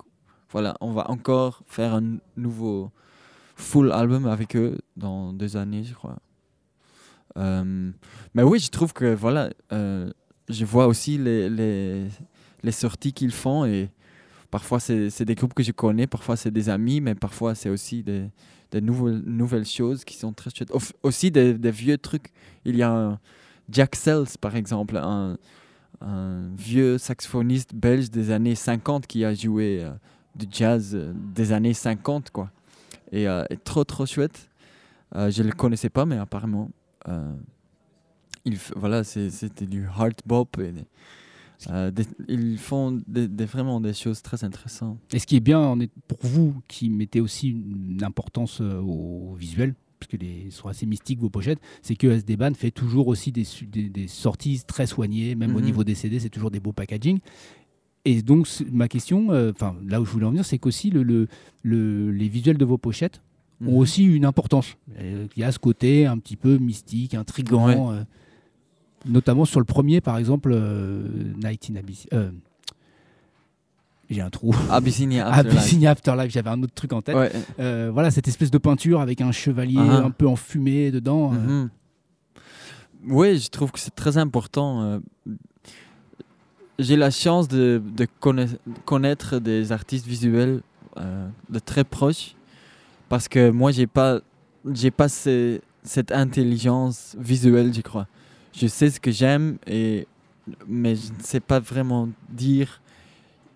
[0.55, 2.89] voilà, on va encore faire un nouveau
[3.57, 6.15] full album avec eux dans deux années, je crois.
[7.37, 7.91] Euh,
[8.33, 10.09] mais oui, je trouve que voilà, euh,
[10.47, 13.89] je vois aussi les, les, sorties qu'ils font et
[14.49, 18.01] parfois c'est des groupes que je connais, parfois c'est des amis, mais parfois c'est aussi
[18.01, 18.29] des,
[18.79, 20.71] nouvelles, nouvelles choses qui sont très chouettes.
[20.71, 22.31] Au- aussi des, vieux trucs.
[22.63, 23.19] Il y a
[23.67, 25.37] Jack Sells, par exemple, un,
[25.99, 29.91] un vieux saxophoniste belge des années 50 qui a joué euh,
[30.35, 32.51] du jazz euh, des années 50, quoi.
[33.11, 34.49] Et, euh, et trop, trop chouette.
[35.15, 36.69] Euh, je ne le connaissais pas, mais apparemment,
[37.07, 37.33] euh,
[38.45, 40.57] il, voilà, c'était du hard bop.
[40.59, 40.85] Et, des-
[41.69, 44.99] euh, des- ils font des- des- vraiment des choses très intéressantes.
[45.13, 49.35] Et ce qui est bien est- pour vous, qui mettez aussi une importance euh, au
[49.35, 53.07] visuel, parce que les sont assez mystiques vos pochettes, c'est que SD Band fait toujours
[53.07, 53.45] aussi des,
[54.07, 55.65] sorties très soignées, même au Mhm.
[55.65, 57.19] niveau des CD, c'est toujours des beaux packaging.
[58.05, 61.01] Et donc ma question, euh, enfin là où je voulais en venir, c'est qu'aussi le,
[61.03, 61.27] le,
[61.63, 63.21] le- les visuels de vos pochettes
[63.61, 63.77] ont Mhm.
[63.77, 64.75] aussi une importance.
[64.99, 67.97] Euh, Il y a ce côté un petit peu mystique, intrigant, Ouais.
[67.99, 68.03] euh,
[69.07, 70.55] notamment sur le premier, par exemple,
[71.43, 72.07] Night in Abyss.
[74.09, 74.53] J'ai un trou.
[74.69, 75.57] Abyssinia Afterlife.
[75.57, 77.15] Abyssinia Afterlife, j'avais un autre truc en tête.
[77.15, 77.31] Ouais.
[77.59, 80.03] Euh, voilà, cette espèce de peinture avec un chevalier Ah.
[80.05, 81.33] un peu enfumé dedans.
[81.33, 81.37] euh.
[81.63, 81.69] Mhm.
[83.07, 84.81] Oui, je trouve que c'est très important.
[84.83, 84.99] euh,
[86.77, 88.47] J'ai la chance de, de conna-
[88.83, 90.61] connaître des artistes visuels
[90.97, 92.35] euh, de très proches
[93.07, 94.19] parce que moi, j'ai pas,
[94.73, 98.07] j'ai pas ce- cette intelligence visuelle, je crois.
[98.53, 100.07] Je sais ce que j'aime, et,
[100.67, 102.81] mais je ne sais pas vraiment dire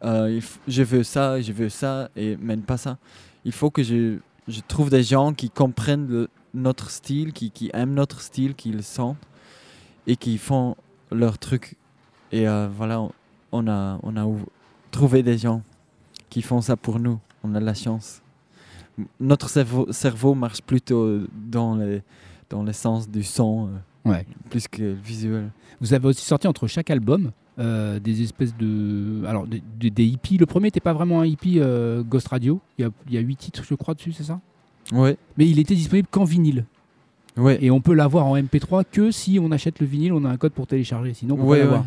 [0.03, 2.97] euh, je veux ça, je veux ça, et même pas ça.
[3.43, 7.93] Il faut que je, je trouve des gens qui comprennent notre style, qui, qui aiment
[7.95, 9.17] notre style, qui le sentent
[10.07, 10.75] et qui font
[11.11, 11.75] leur truc.
[12.31, 13.01] Et euh, voilà,
[13.51, 14.39] on- a, on a ou-
[14.91, 15.61] trouvé des gens
[16.29, 17.19] qui font ça pour nous.
[17.43, 18.21] On a la chance.
[19.19, 22.01] Notre cerveau, cerveau marche plutôt dans, les,
[22.49, 23.67] dans le sens du son,
[24.05, 24.25] euh, Ouais.
[24.49, 25.49] plus que le visuel.
[25.81, 29.23] Vous avez aussi sorti entre chaque album euh, des espèces de.
[29.27, 30.37] Alors, des, des- des hippies.
[30.37, 31.59] Le premier n'était pas vraiment un hippie
[32.09, 32.59] Ghost Radio.
[32.77, 34.39] Il y, a, il y a 8 titres, je crois, dessus, c'est ça?
[34.93, 36.65] Ouais, Mais il était disponible qu'en vinyle.
[37.37, 37.57] ouais.
[37.61, 40.37] Et on peut l'avoir en MP3 que si on achète le vinyle, on a un
[40.37, 41.13] code pour télécharger.
[41.13, 41.85] Sinon, on peut Ouais, pas l'avoir.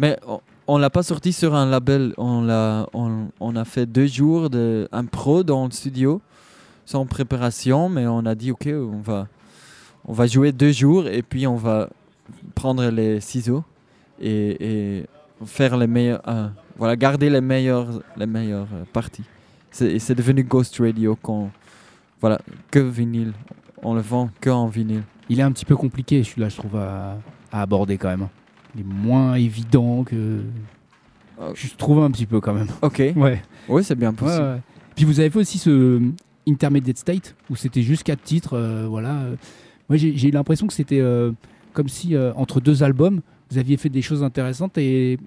[0.00, 2.14] Mais on, on l'a pas sorti sur un label.
[2.16, 4.88] On l'a, on, a fait deux jours de
[5.44, 6.22] dans le studio,
[6.86, 9.26] sans préparation, mais on a dit ok, on va,
[10.04, 11.90] on va jouer deux jours et puis on va
[12.54, 13.64] prendre les ciseaux
[14.20, 15.06] et,
[15.44, 19.24] faire les meilleurs, euh, voilà, garder les meilleures, les meilleures parties.
[19.72, 21.50] C'est, devenu Ghost Radio qu'on,
[22.20, 23.32] voilà, que vinyle.
[23.82, 25.02] On le vend que en vinyle.
[25.28, 27.16] Il est un petit peu compliqué, celui-là, je trouve, à
[27.52, 28.28] aborder quand même.
[28.74, 30.40] Il est moins évident que.
[31.40, 31.52] Oh.
[31.54, 32.68] Je trouve un petit peu quand même.
[32.82, 33.02] Ok.
[33.16, 33.42] Ouais.
[33.68, 34.42] Oui, c'est bien possible.
[34.42, 34.60] ouais.
[34.94, 36.00] Puis vous avez fait aussi ce
[36.48, 38.54] Intermediate State où c'était juste quatre titres.
[38.54, 39.22] euh, voilà.
[39.88, 41.32] Moi, j'ai eu l'impression que c'était euh,
[41.72, 45.18] comme si euh, entre deux albums, vous aviez fait des choses intéressantes et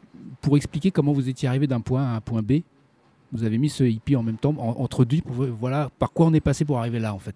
[0.42, 2.62] pour expliquer comment vous étiez arrivé d'un point A à un point B,
[3.32, 5.22] vous avez mis ce hippie en même temps en- entre deux.
[5.22, 7.36] Pour, voilà par quoi on est passé pour arriver là en fait?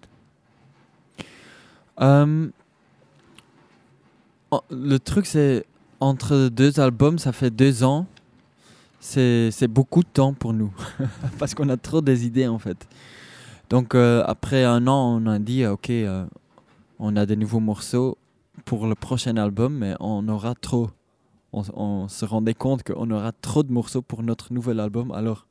[4.70, 5.64] Le truc, c'est
[6.00, 8.06] entre deux albums, ça fait deux ans.
[9.00, 10.72] C'est beaucoup de temps pour nous.
[11.38, 12.88] Parce qu'on a trop des idées, en fait.
[13.70, 16.26] Donc, euh, après un an, on a dit, OK, euh,
[16.98, 18.18] on a des nouveaux morceaux
[18.64, 20.90] pour le prochain album, mais on aura trop.
[21.52, 25.12] On, se rendait compte qu'on aura trop de morceaux pour notre nouvel album.
[25.12, 25.46] Alors,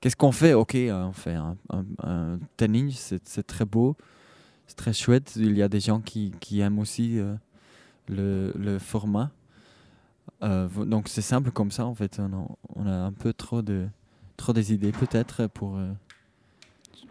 [0.00, 0.52] qu'est-ce qu'on fait?
[0.52, 3.96] OK, euh, on fait un, un, un 10 inch, c'est très beau.
[4.66, 5.32] C'est très chouette.
[5.36, 7.34] Il y a des gens qui, qui aiment aussi euh,
[8.08, 9.30] le, le format.
[10.42, 12.18] Euh, donc c'est simple comme ça en fait.
[12.18, 13.86] On a, on a un peu trop de
[14.36, 15.76] trop des idées peut-être pour.
[15.76, 15.90] euh,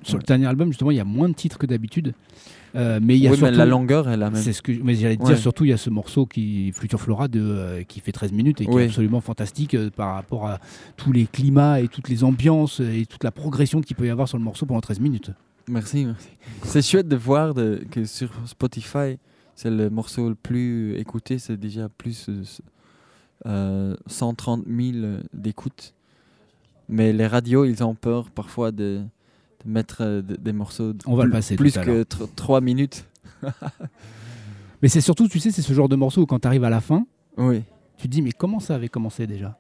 [0.01, 0.21] Sur Ouais.
[0.21, 2.13] le dernier album, justement, il y a moins de titres que d'habitude.
[2.75, 4.41] Euh, mais il y a oui, mais surtout- la longueur est la même.
[4.41, 5.25] C'est ce que mais j'allais Ouais.
[5.25, 8.31] dire surtout il y a ce morceau qui Future Flora de euh, qui fait 13
[8.31, 8.83] minutes et qui Oui.
[8.83, 10.59] est absolument fantastique par rapport à
[10.95, 14.27] tous les climats et toutes les ambiances et toute la progression qu'il peut y avoir
[14.29, 15.31] sur le morceau pendant 13 minutes.
[15.67, 16.29] Merci, merci.
[16.63, 19.17] C'est chouette de voir de- que sur Spotify,
[19.55, 21.39] c'est le morceau le plus écouté.
[21.39, 22.29] C'est déjà plus
[23.45, 24.97] euh, euh, 130 000
[25.33, 25.93] d'écoutes.
[26.87, 29.01] Mais les radios, ils ont peur parfois de,
[29.65, 32.03] de mettre euh, de- des morceaux On va le plus- passer que
[32.35, 33.05] 3 minutes.
[34.81, 36.69] Mais c'est surtout tu sais c'est ce genre de morceau où quand tu arrives à
[36.69, 37.05] la fin,
[37.37, 37.63] Oui.
[37.97, 39.57] tu te dis mais comment ça avait commencé déjà?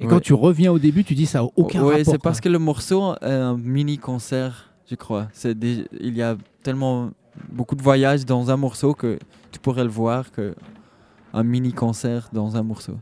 [0.00, 0.10] Et Ouais.
[0.10, 2.12] quand tu reviens au début, tu dis ça a aucun Ouais, rapport.
[2.12, 5.28] c'est parce que le morceau est un mini concert, je crois.
[5.32, 7.10] C'est des- il y a tellement
[7.52, 9.18] beaucoup de voyages dans un morceau que
[9.50, 10.54] tu pourrais le voir que
[11.34, 12.94] un mini concert dans un morceau.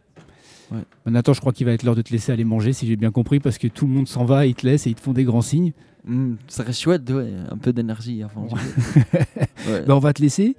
[0.72, 0.80] Ouais.
[1.06, 3.10] Nathan, je crois qu'il va être l'heure de te laisser aller manger, si j'ai bien
[3.10, 5.12] compris, parce que tout le monde s'en va, ils te laissent et ils te font
[5.12, 5.72] des grands signes.
[6.04, 8.48] Hmm, ça serait chouette, ouais, un peu d'énergie avant.
[8.48, 9.80] Ouais.
[9.86, 10.56] Bah, on va te laisser.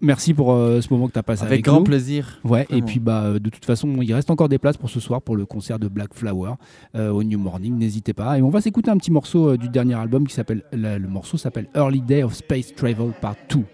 [0.00, 1.84] Merci pour euh, ce moment que tu as passé avec, Avec grand nous.
[1.84, 2.38] plaisir.
[2.44, 5.00] Ouais, et puis bah, euh, de toute façon, il reste encore des places pour ce
[5.00, 6.52] soir pour le concert de Black Flower
[6.94, 7.76] euh, au New Morning.
[7.76, 8.38] N'hésitez pas.
[8.38, 10.62] Et on va s'écouter un petit morceau euh, du dernier album qui s'appelle.
[10.72, 13.64] Le morceau s'appelle Early Day of Space Travel Part 2.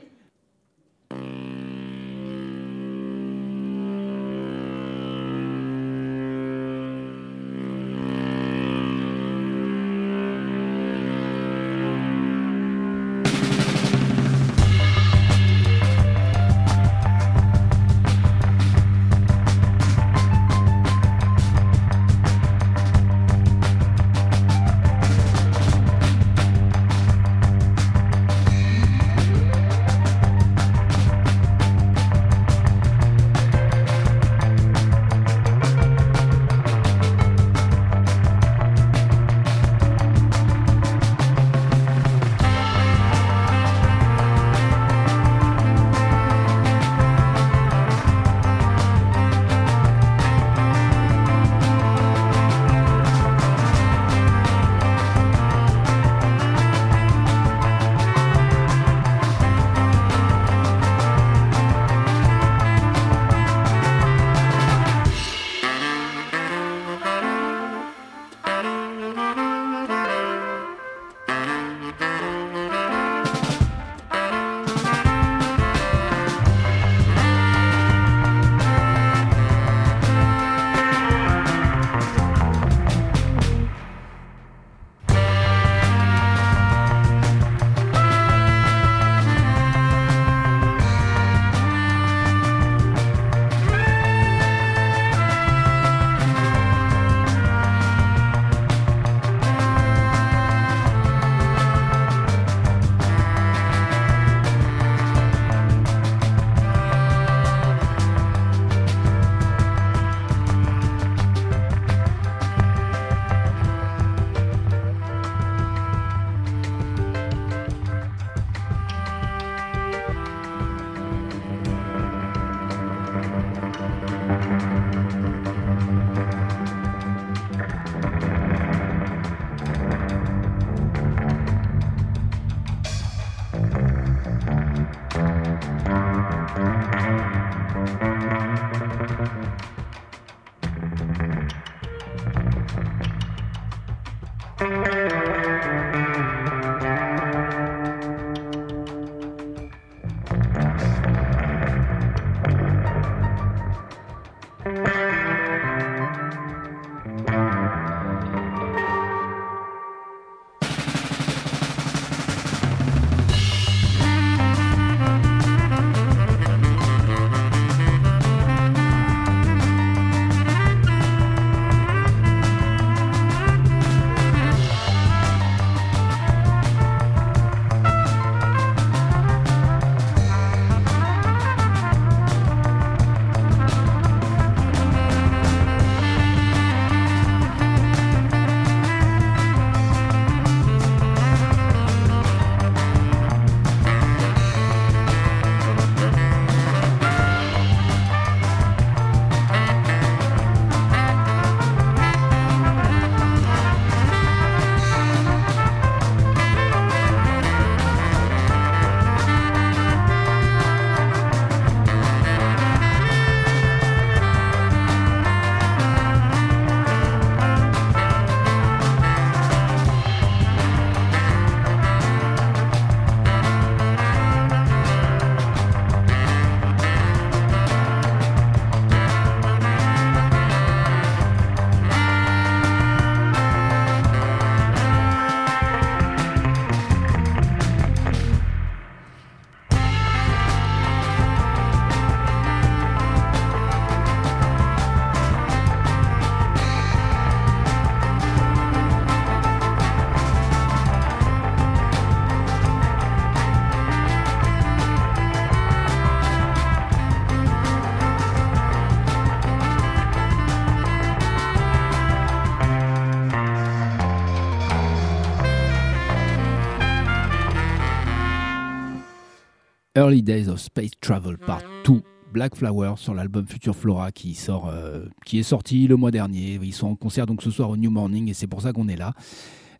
[270.05, 274.69] Early Days of Space Travel Part 2 Black Flower sur l'album Future Flora qui, sort,
[274.69, 276.61] euh, qui est sorti le mois dernier.
[276.63, 278.87] Ils sont en concert donc ce soir au New Morning et c'est pour ça qu'on
[278.89, 279.15] est là.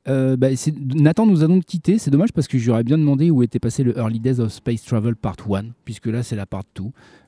[0.09, 0.49] Euh, bah,
[0.95, 3.85] Nathan nous a donc quitté, c'est dommage parce que j'aurais bien demandé où était passé
[3.85, 6.85] le Early Days of Space Travel Part 1, puisque là c'est la part 2.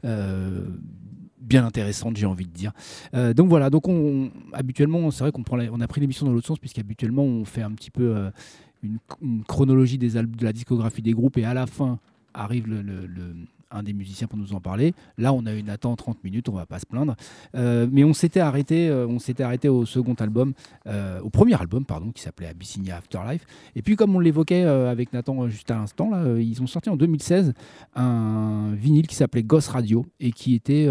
[0.07, 0.65] Euh,
[1.39, 2.73] bien intéressante, j'ai envie de dire.
[3.35, 6.47] Donc voilà, donc on, habituellement, c'est vrai qu'on prend on a pris l'émission dans l'autre
[6.47, 8.31] sens, puisqu'habituellement on fait un petit peu
[8.83, 8.99] une,
[9.47, 12.01] chronologie des de la discographie des groupes, et à la fin
[12.37, 12.67] arrive
[13.71, 14.95] un des musiciens pour nous en parler.
[15.19, 17.17] Là, on a une attente 30 minutes, on va pas se plaindre.
[17.55, 20.53] Euh, mais on s'était arrêté, euh, on s'était arrêté au second album,
[20.87, 23.47] euh, au premier album, pardon, qui s'appelait Abyssinia Afterlife.
[23.75, 27.53] Et puis, comme on l'évoquait avec Nathan juste à l'instant, ils ont sorti en 2016
[27.95, 30.87] un vinyle qui s'appelait Ghost Radio et qui était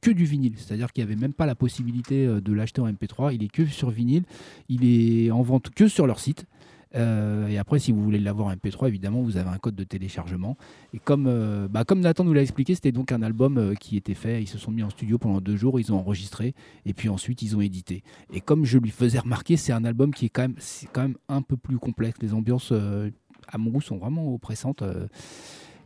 [0.00, 3.34] que du vinyle, c'est-à-dire qu'il n'y avait même pas la possibilité de l'acheter en MP3.
[3.34, 4.24] Il est que sur vinyle,
[4.68, 6.46] il est en vente que sur leur site.
[6.94, 9.84] Euh, et après, si vous voulez l'avoir en MP3, évidemment, vous avez un code de
[9.84, 10.56] téléchargement.
[10.92, 14.14] Et comme, euh, bah, Nathan nous l'a expliqué, c'était donc un album euh, qui était
[14.14, 14.42] fait.
[14.42, 16.54] Ils se sont mis en studio pendant deux jours, ils ont enregistré,
[16.86, 18.02] et puis ensuite ils ont édité.
[18.32, 21.56] Et comme je lui faisais remarquer, c'est un album qui est quand même, un peu
[21.56, 22.18] plus complexe.
[22.20, 24.82] Les ambiances, à mon goût, sont vraiment oppressantes.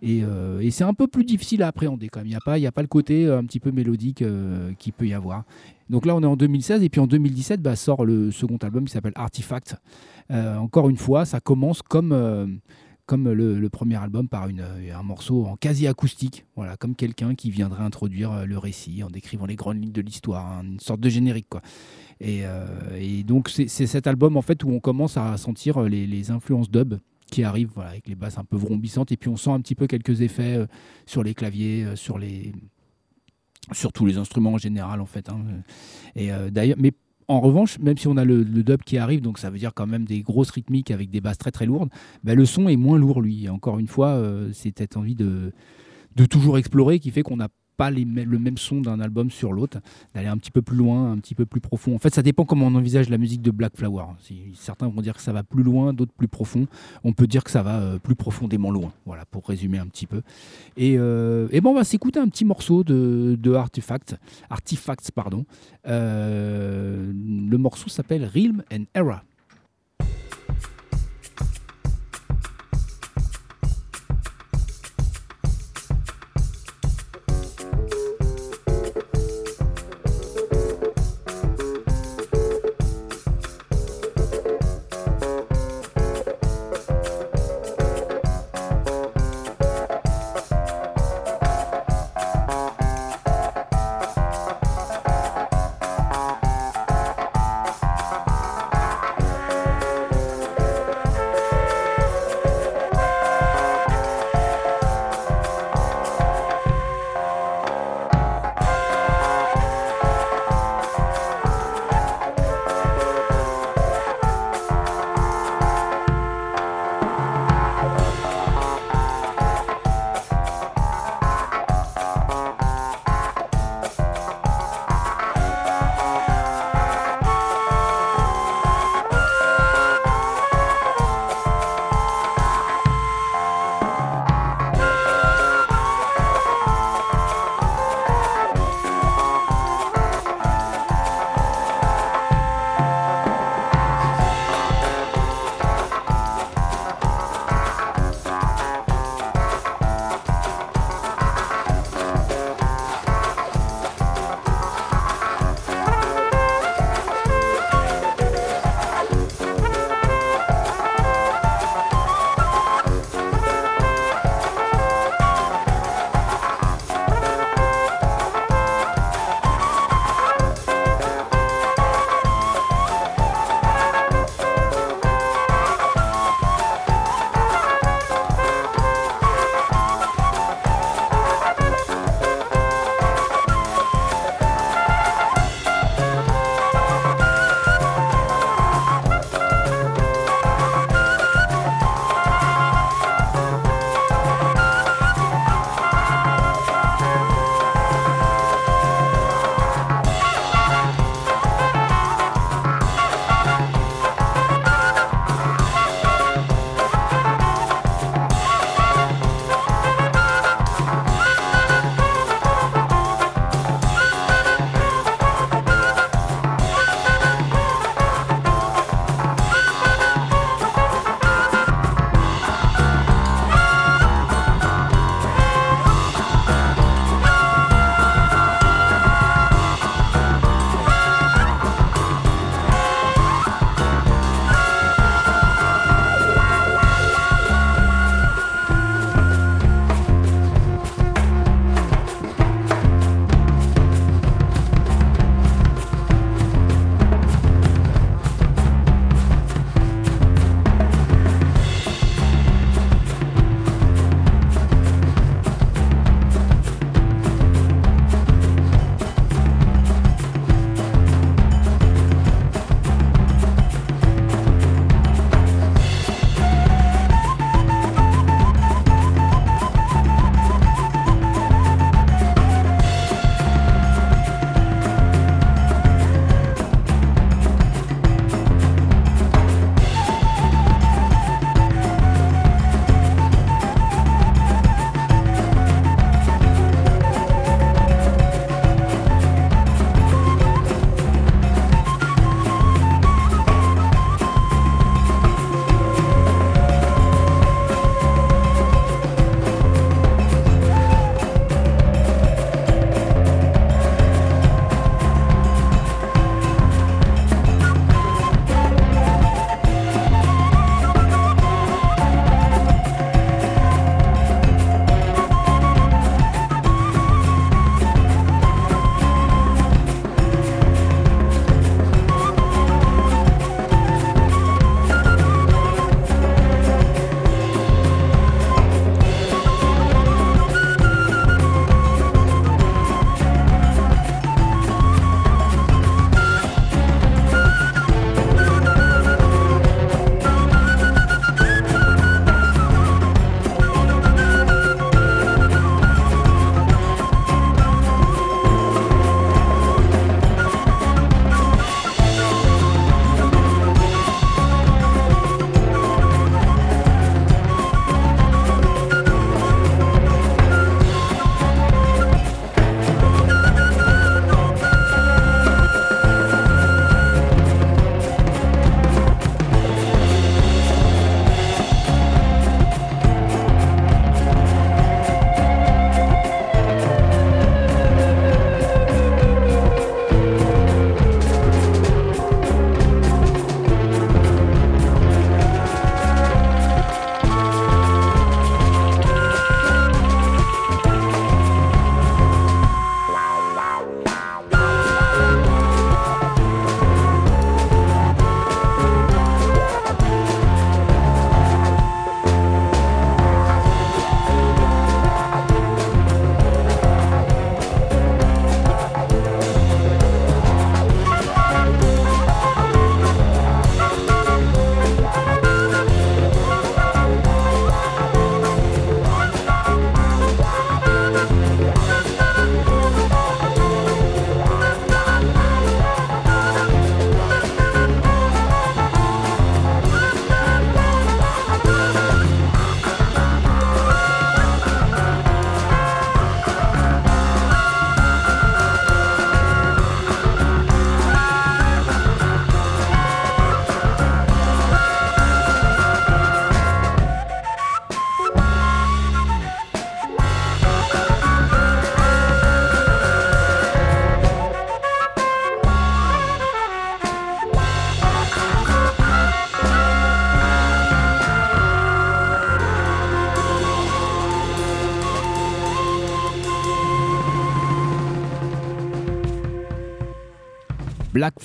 [0.02, 0.22] et,
[0.70, 2.26] c'est un peu plus difficile à appréhender quand même.
[2.26, 5.44] Il n'y a, pas- le côté un petit peu mélodique euh, qu'il peut y avoir.
[5.90, 8.84] Donc là, on est en 2016, et puis en 2017 bah, sort le second album
[8.84, 9.76] qui s'appelle Artifact.
[10.30, 12.46] Euh, encore une fois, ça commence comme, euh,
[13.06, 14.64] comme le, premier album par une,
[14.94, 19.08] un morceau en quasi acoustique, voilà, comme quelqu'un qui viendrait introduire euh, le récit en
[19.08, 21.48] décrivant les grandes lignes de l'histoire, hein, une sorte de générique.
[21.48, 21.62] Quoi.
[22.20, 22.42] Et,
[22.98, 26.68] et donc c'est cet album en fait où on commence à sentir les, les influences
[26.68, 26.94] dub
[27.30, 29.76] qui arrivent voilà, avec les basses un peu vrombissantes et puis on sent un petit
[29.76, 30.66] peu quelques effets
[31.06, 32.50] sur les claviers, sur les
[33.70, 35.28] sur tous les instruments en général en fait.
[35.28, 35.38] hein.
[36.16, 36.92] Et d'ailleurs, mais
[37.28, 39.86] en revanche, même si on a le, dub qui arrive, donc ça veut dire quand
[39.86, 41.90] même des grosses rythmiques avec des basses très très lourdes,
[42.24, 43.48] bah, le son est moins lourd lui.
[43.48, 45.52] Encore une fois, euh, c'est cette envie de,
[46.16, 47.48] de toujours explorer qui fait qu'on n'a
[47.78, 49.78] pas le même son d'un album sur l'autre,
[50.12, 51.94] d'aller un petit peu plus loin, un petit peu plus profond.
[51.94, 54.04] En fait, ça dépend comment on envisage la musique de Black Flower.
[54.54, 56.66] Certains vont dire que ça va plus loin, d'autres plus profond.
[57.04, 58.92] On peut dire que ça va euh, plus profondément loin.
[59.06, 60.22] Voilà, pour résumer un petit peu.
[60.76, 64.16] Et, euh, et bon, on va s'écouter un petit morceau de, de Artifact,
[64.50, 65.46] Artifacts, pardon.
[65.86, 69.22] Euh, le morceau s'appelle Realm and Era.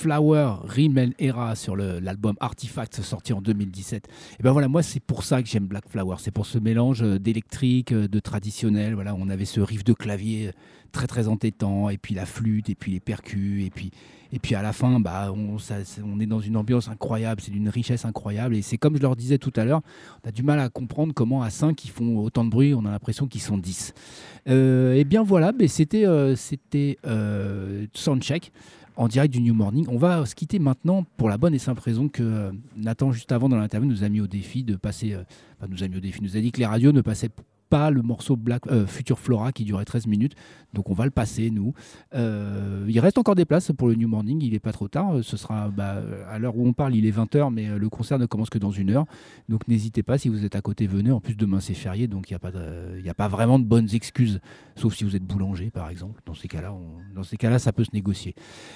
[0.04, 4.06] Flower, Rimmel Era sur l'album Artifact sorti en 2017.
[4.38, 7.02] Et ben voilà, moi c'est pour ça que j'aime Black Flower, c'est pour ce mélange
[7.02, 8.92] euh, d'électrique, euh, de traditionnel.
[8.92, 10.52] Voilà, on avait ce riff de clavier euh,
[10.92, 13.92] très très entêtant, et puis la flûte, et puis les percus, et puis
[14.34, 18.04] et puis à la fin, bah on, est dans une ambiance incroyable, c'est d'une richesse
[18.04, 18.56] incroyable.
[18.56, 19.80] Et c'est comme je leur disais tout à l'heure,
[20.24, 22.84] on a du mal à comprendre comment à 5 ils font autant de bruit, on
[22.84, 23.94] a l'impression qu'ils sont 10.
[24.48, 26.98] Euh, et bien voilà, mais c'était euh, c'était
[27.94, 28.50] Soundcheck
[28.96, 29.86] en direct du New Morning.
[29.88, 33.32] On va se quitter maintenant pour la bonne et simple raison que euh, Nathan, juste
[33.32, 35.12] avant dans l'interview, nous a mis au défi de passer.
[35.12, 35.24] euh,
[35.58, 37.30] enfin, nous a mis au défi, nous a dit que les radios ne passaient
[37.68, 40.34] pas le morceau Black, euh, Future Flora qui durait 13 minutes.
[40.72, 41.72] Donc on va le passer, nous.
[42.14, 45.22] Euh, il reste encore des places pour le New Morning, il n'est pas trop tard.
[45.22, 48.18] Ce sera bah, à l'heure où on parle, il est 20h, mais euh, le concert
[48.18, 49.06] ne commence que dans une heure.
[49.48, 51.10] Donc n'hésitez pas, si vous êtes à côté, venez.
[51.10, 52.32] En plus, demain c'est férié, donc il
[53.02, 54.40] n'y a, pas vraiment de bonnes excuses,
[54.76, 56.20] sauf si vous êtes boulanger, par exemple.
[56.26, 58.34] Dans ces cas-là, ça peut se négocier.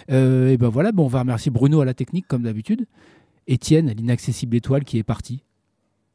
[0.08, 2.86] Et ben voilà, bon, on va remercier Bruno à la technique, comme d'habitude.
[3.46, 5.42] Étienne, l'inaccessible étoile, qui est parti.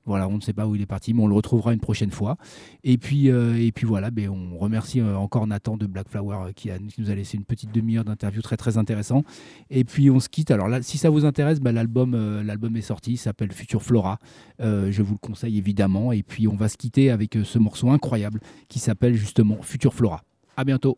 [0.06, 2.12] Voilà, on ne sait pas où il est parti, mais on le retrouvera une prochaine
[2.12, 2.36] fois.
[2.84, 6.70] Et puis, euh, voilà, ben, on remercie euh, encore Nathan de Black Flower euh, qui,
[6.97, 9.24] nous a laissé une petite demi-heure d'interview très très intéressant.
[9.70, 10.51] Et puis on se quitte.
[10.51, 14.20] Alors là, si ça vous intéresse, ben, l'album est sorti, il s'appelle Future Flora.
[14.60, 16.12] Je vous le conseille évidemment.
[16.12, 20.24] Et puis on va se quitter avec ce morceau incroyable qui s'appelle justement Future Flora.
[20.58, 20.97] À bientôt.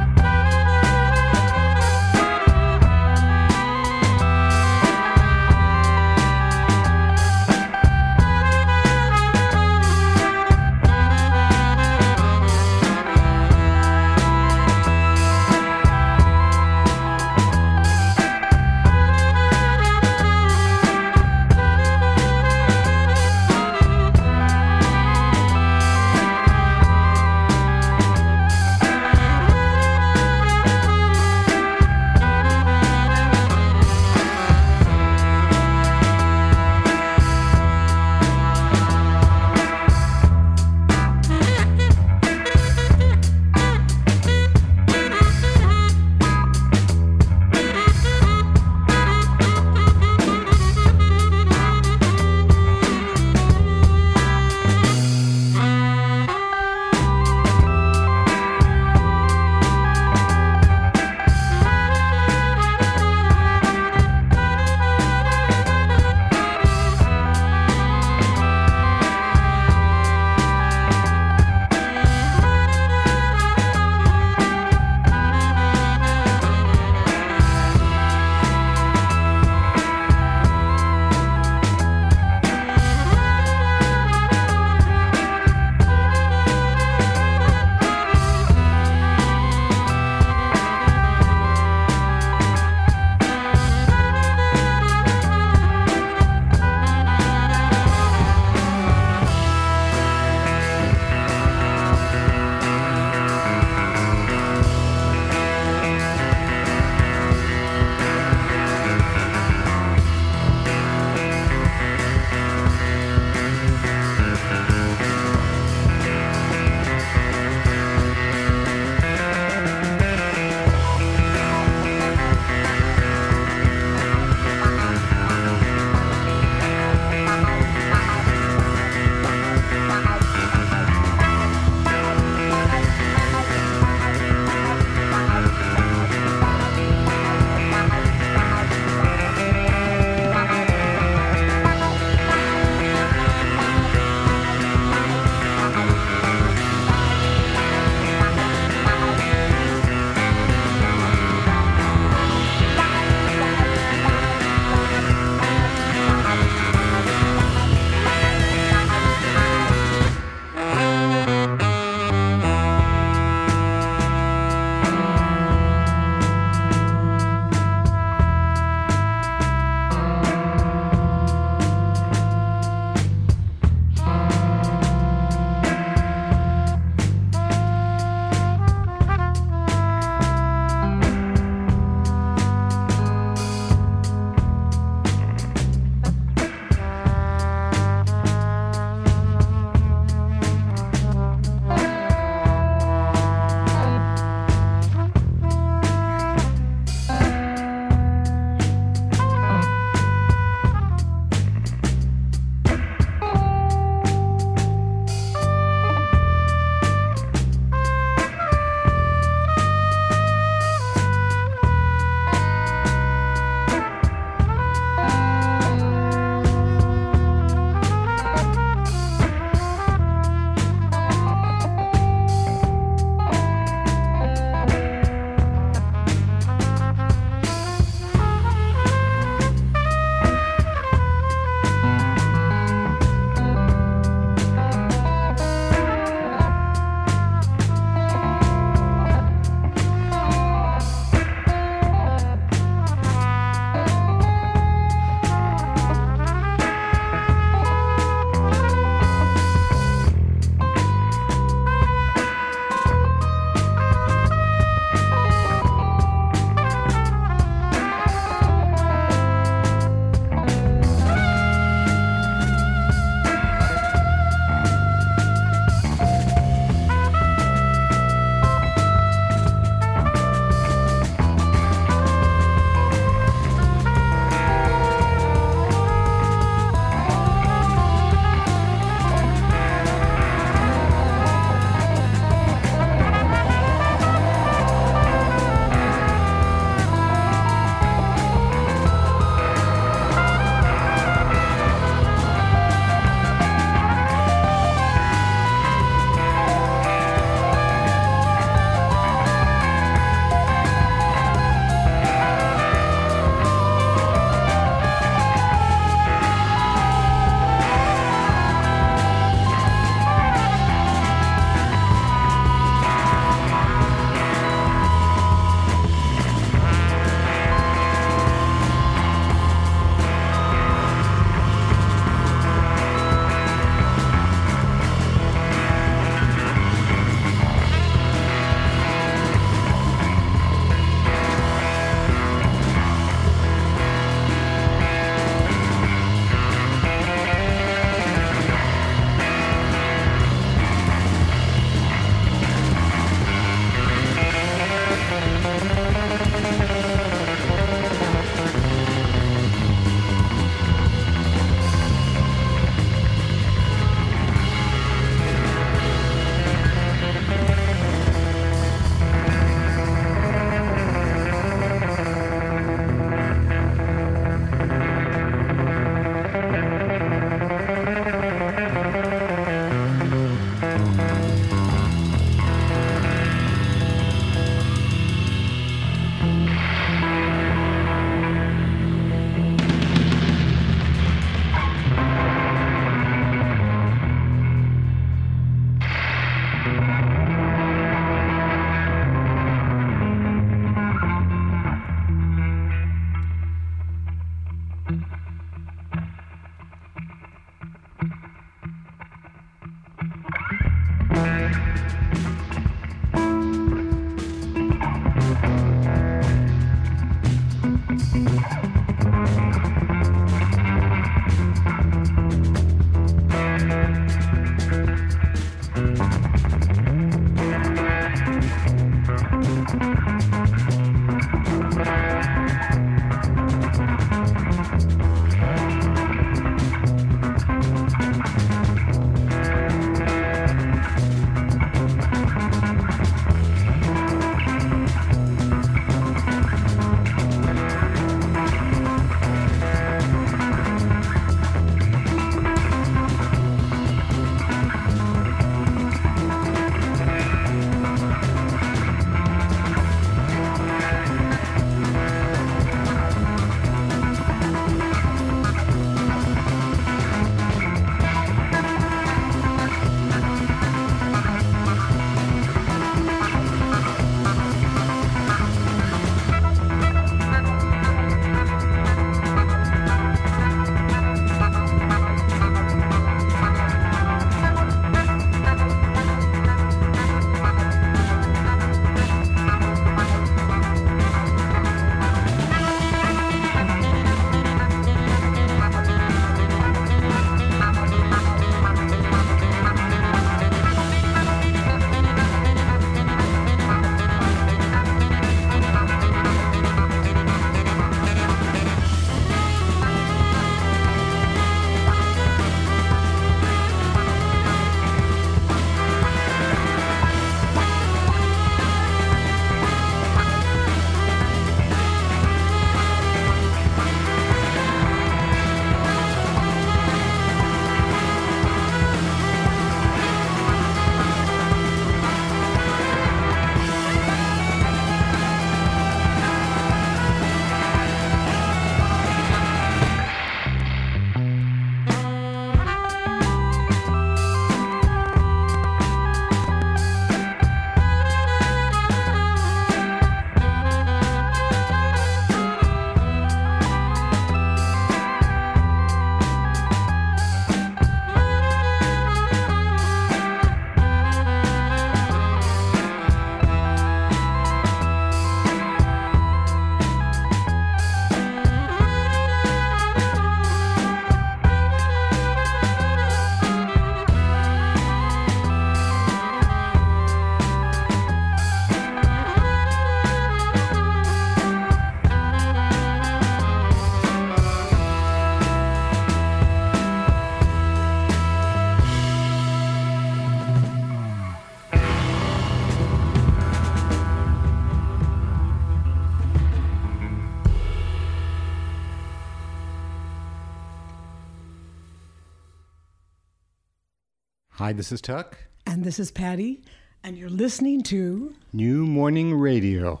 [594.66, 595.38] Hi, this is Tuck.
[595.64, 596.60] And this is Patty,
[597.04, 600.00] and you're listening to New Morning Radio.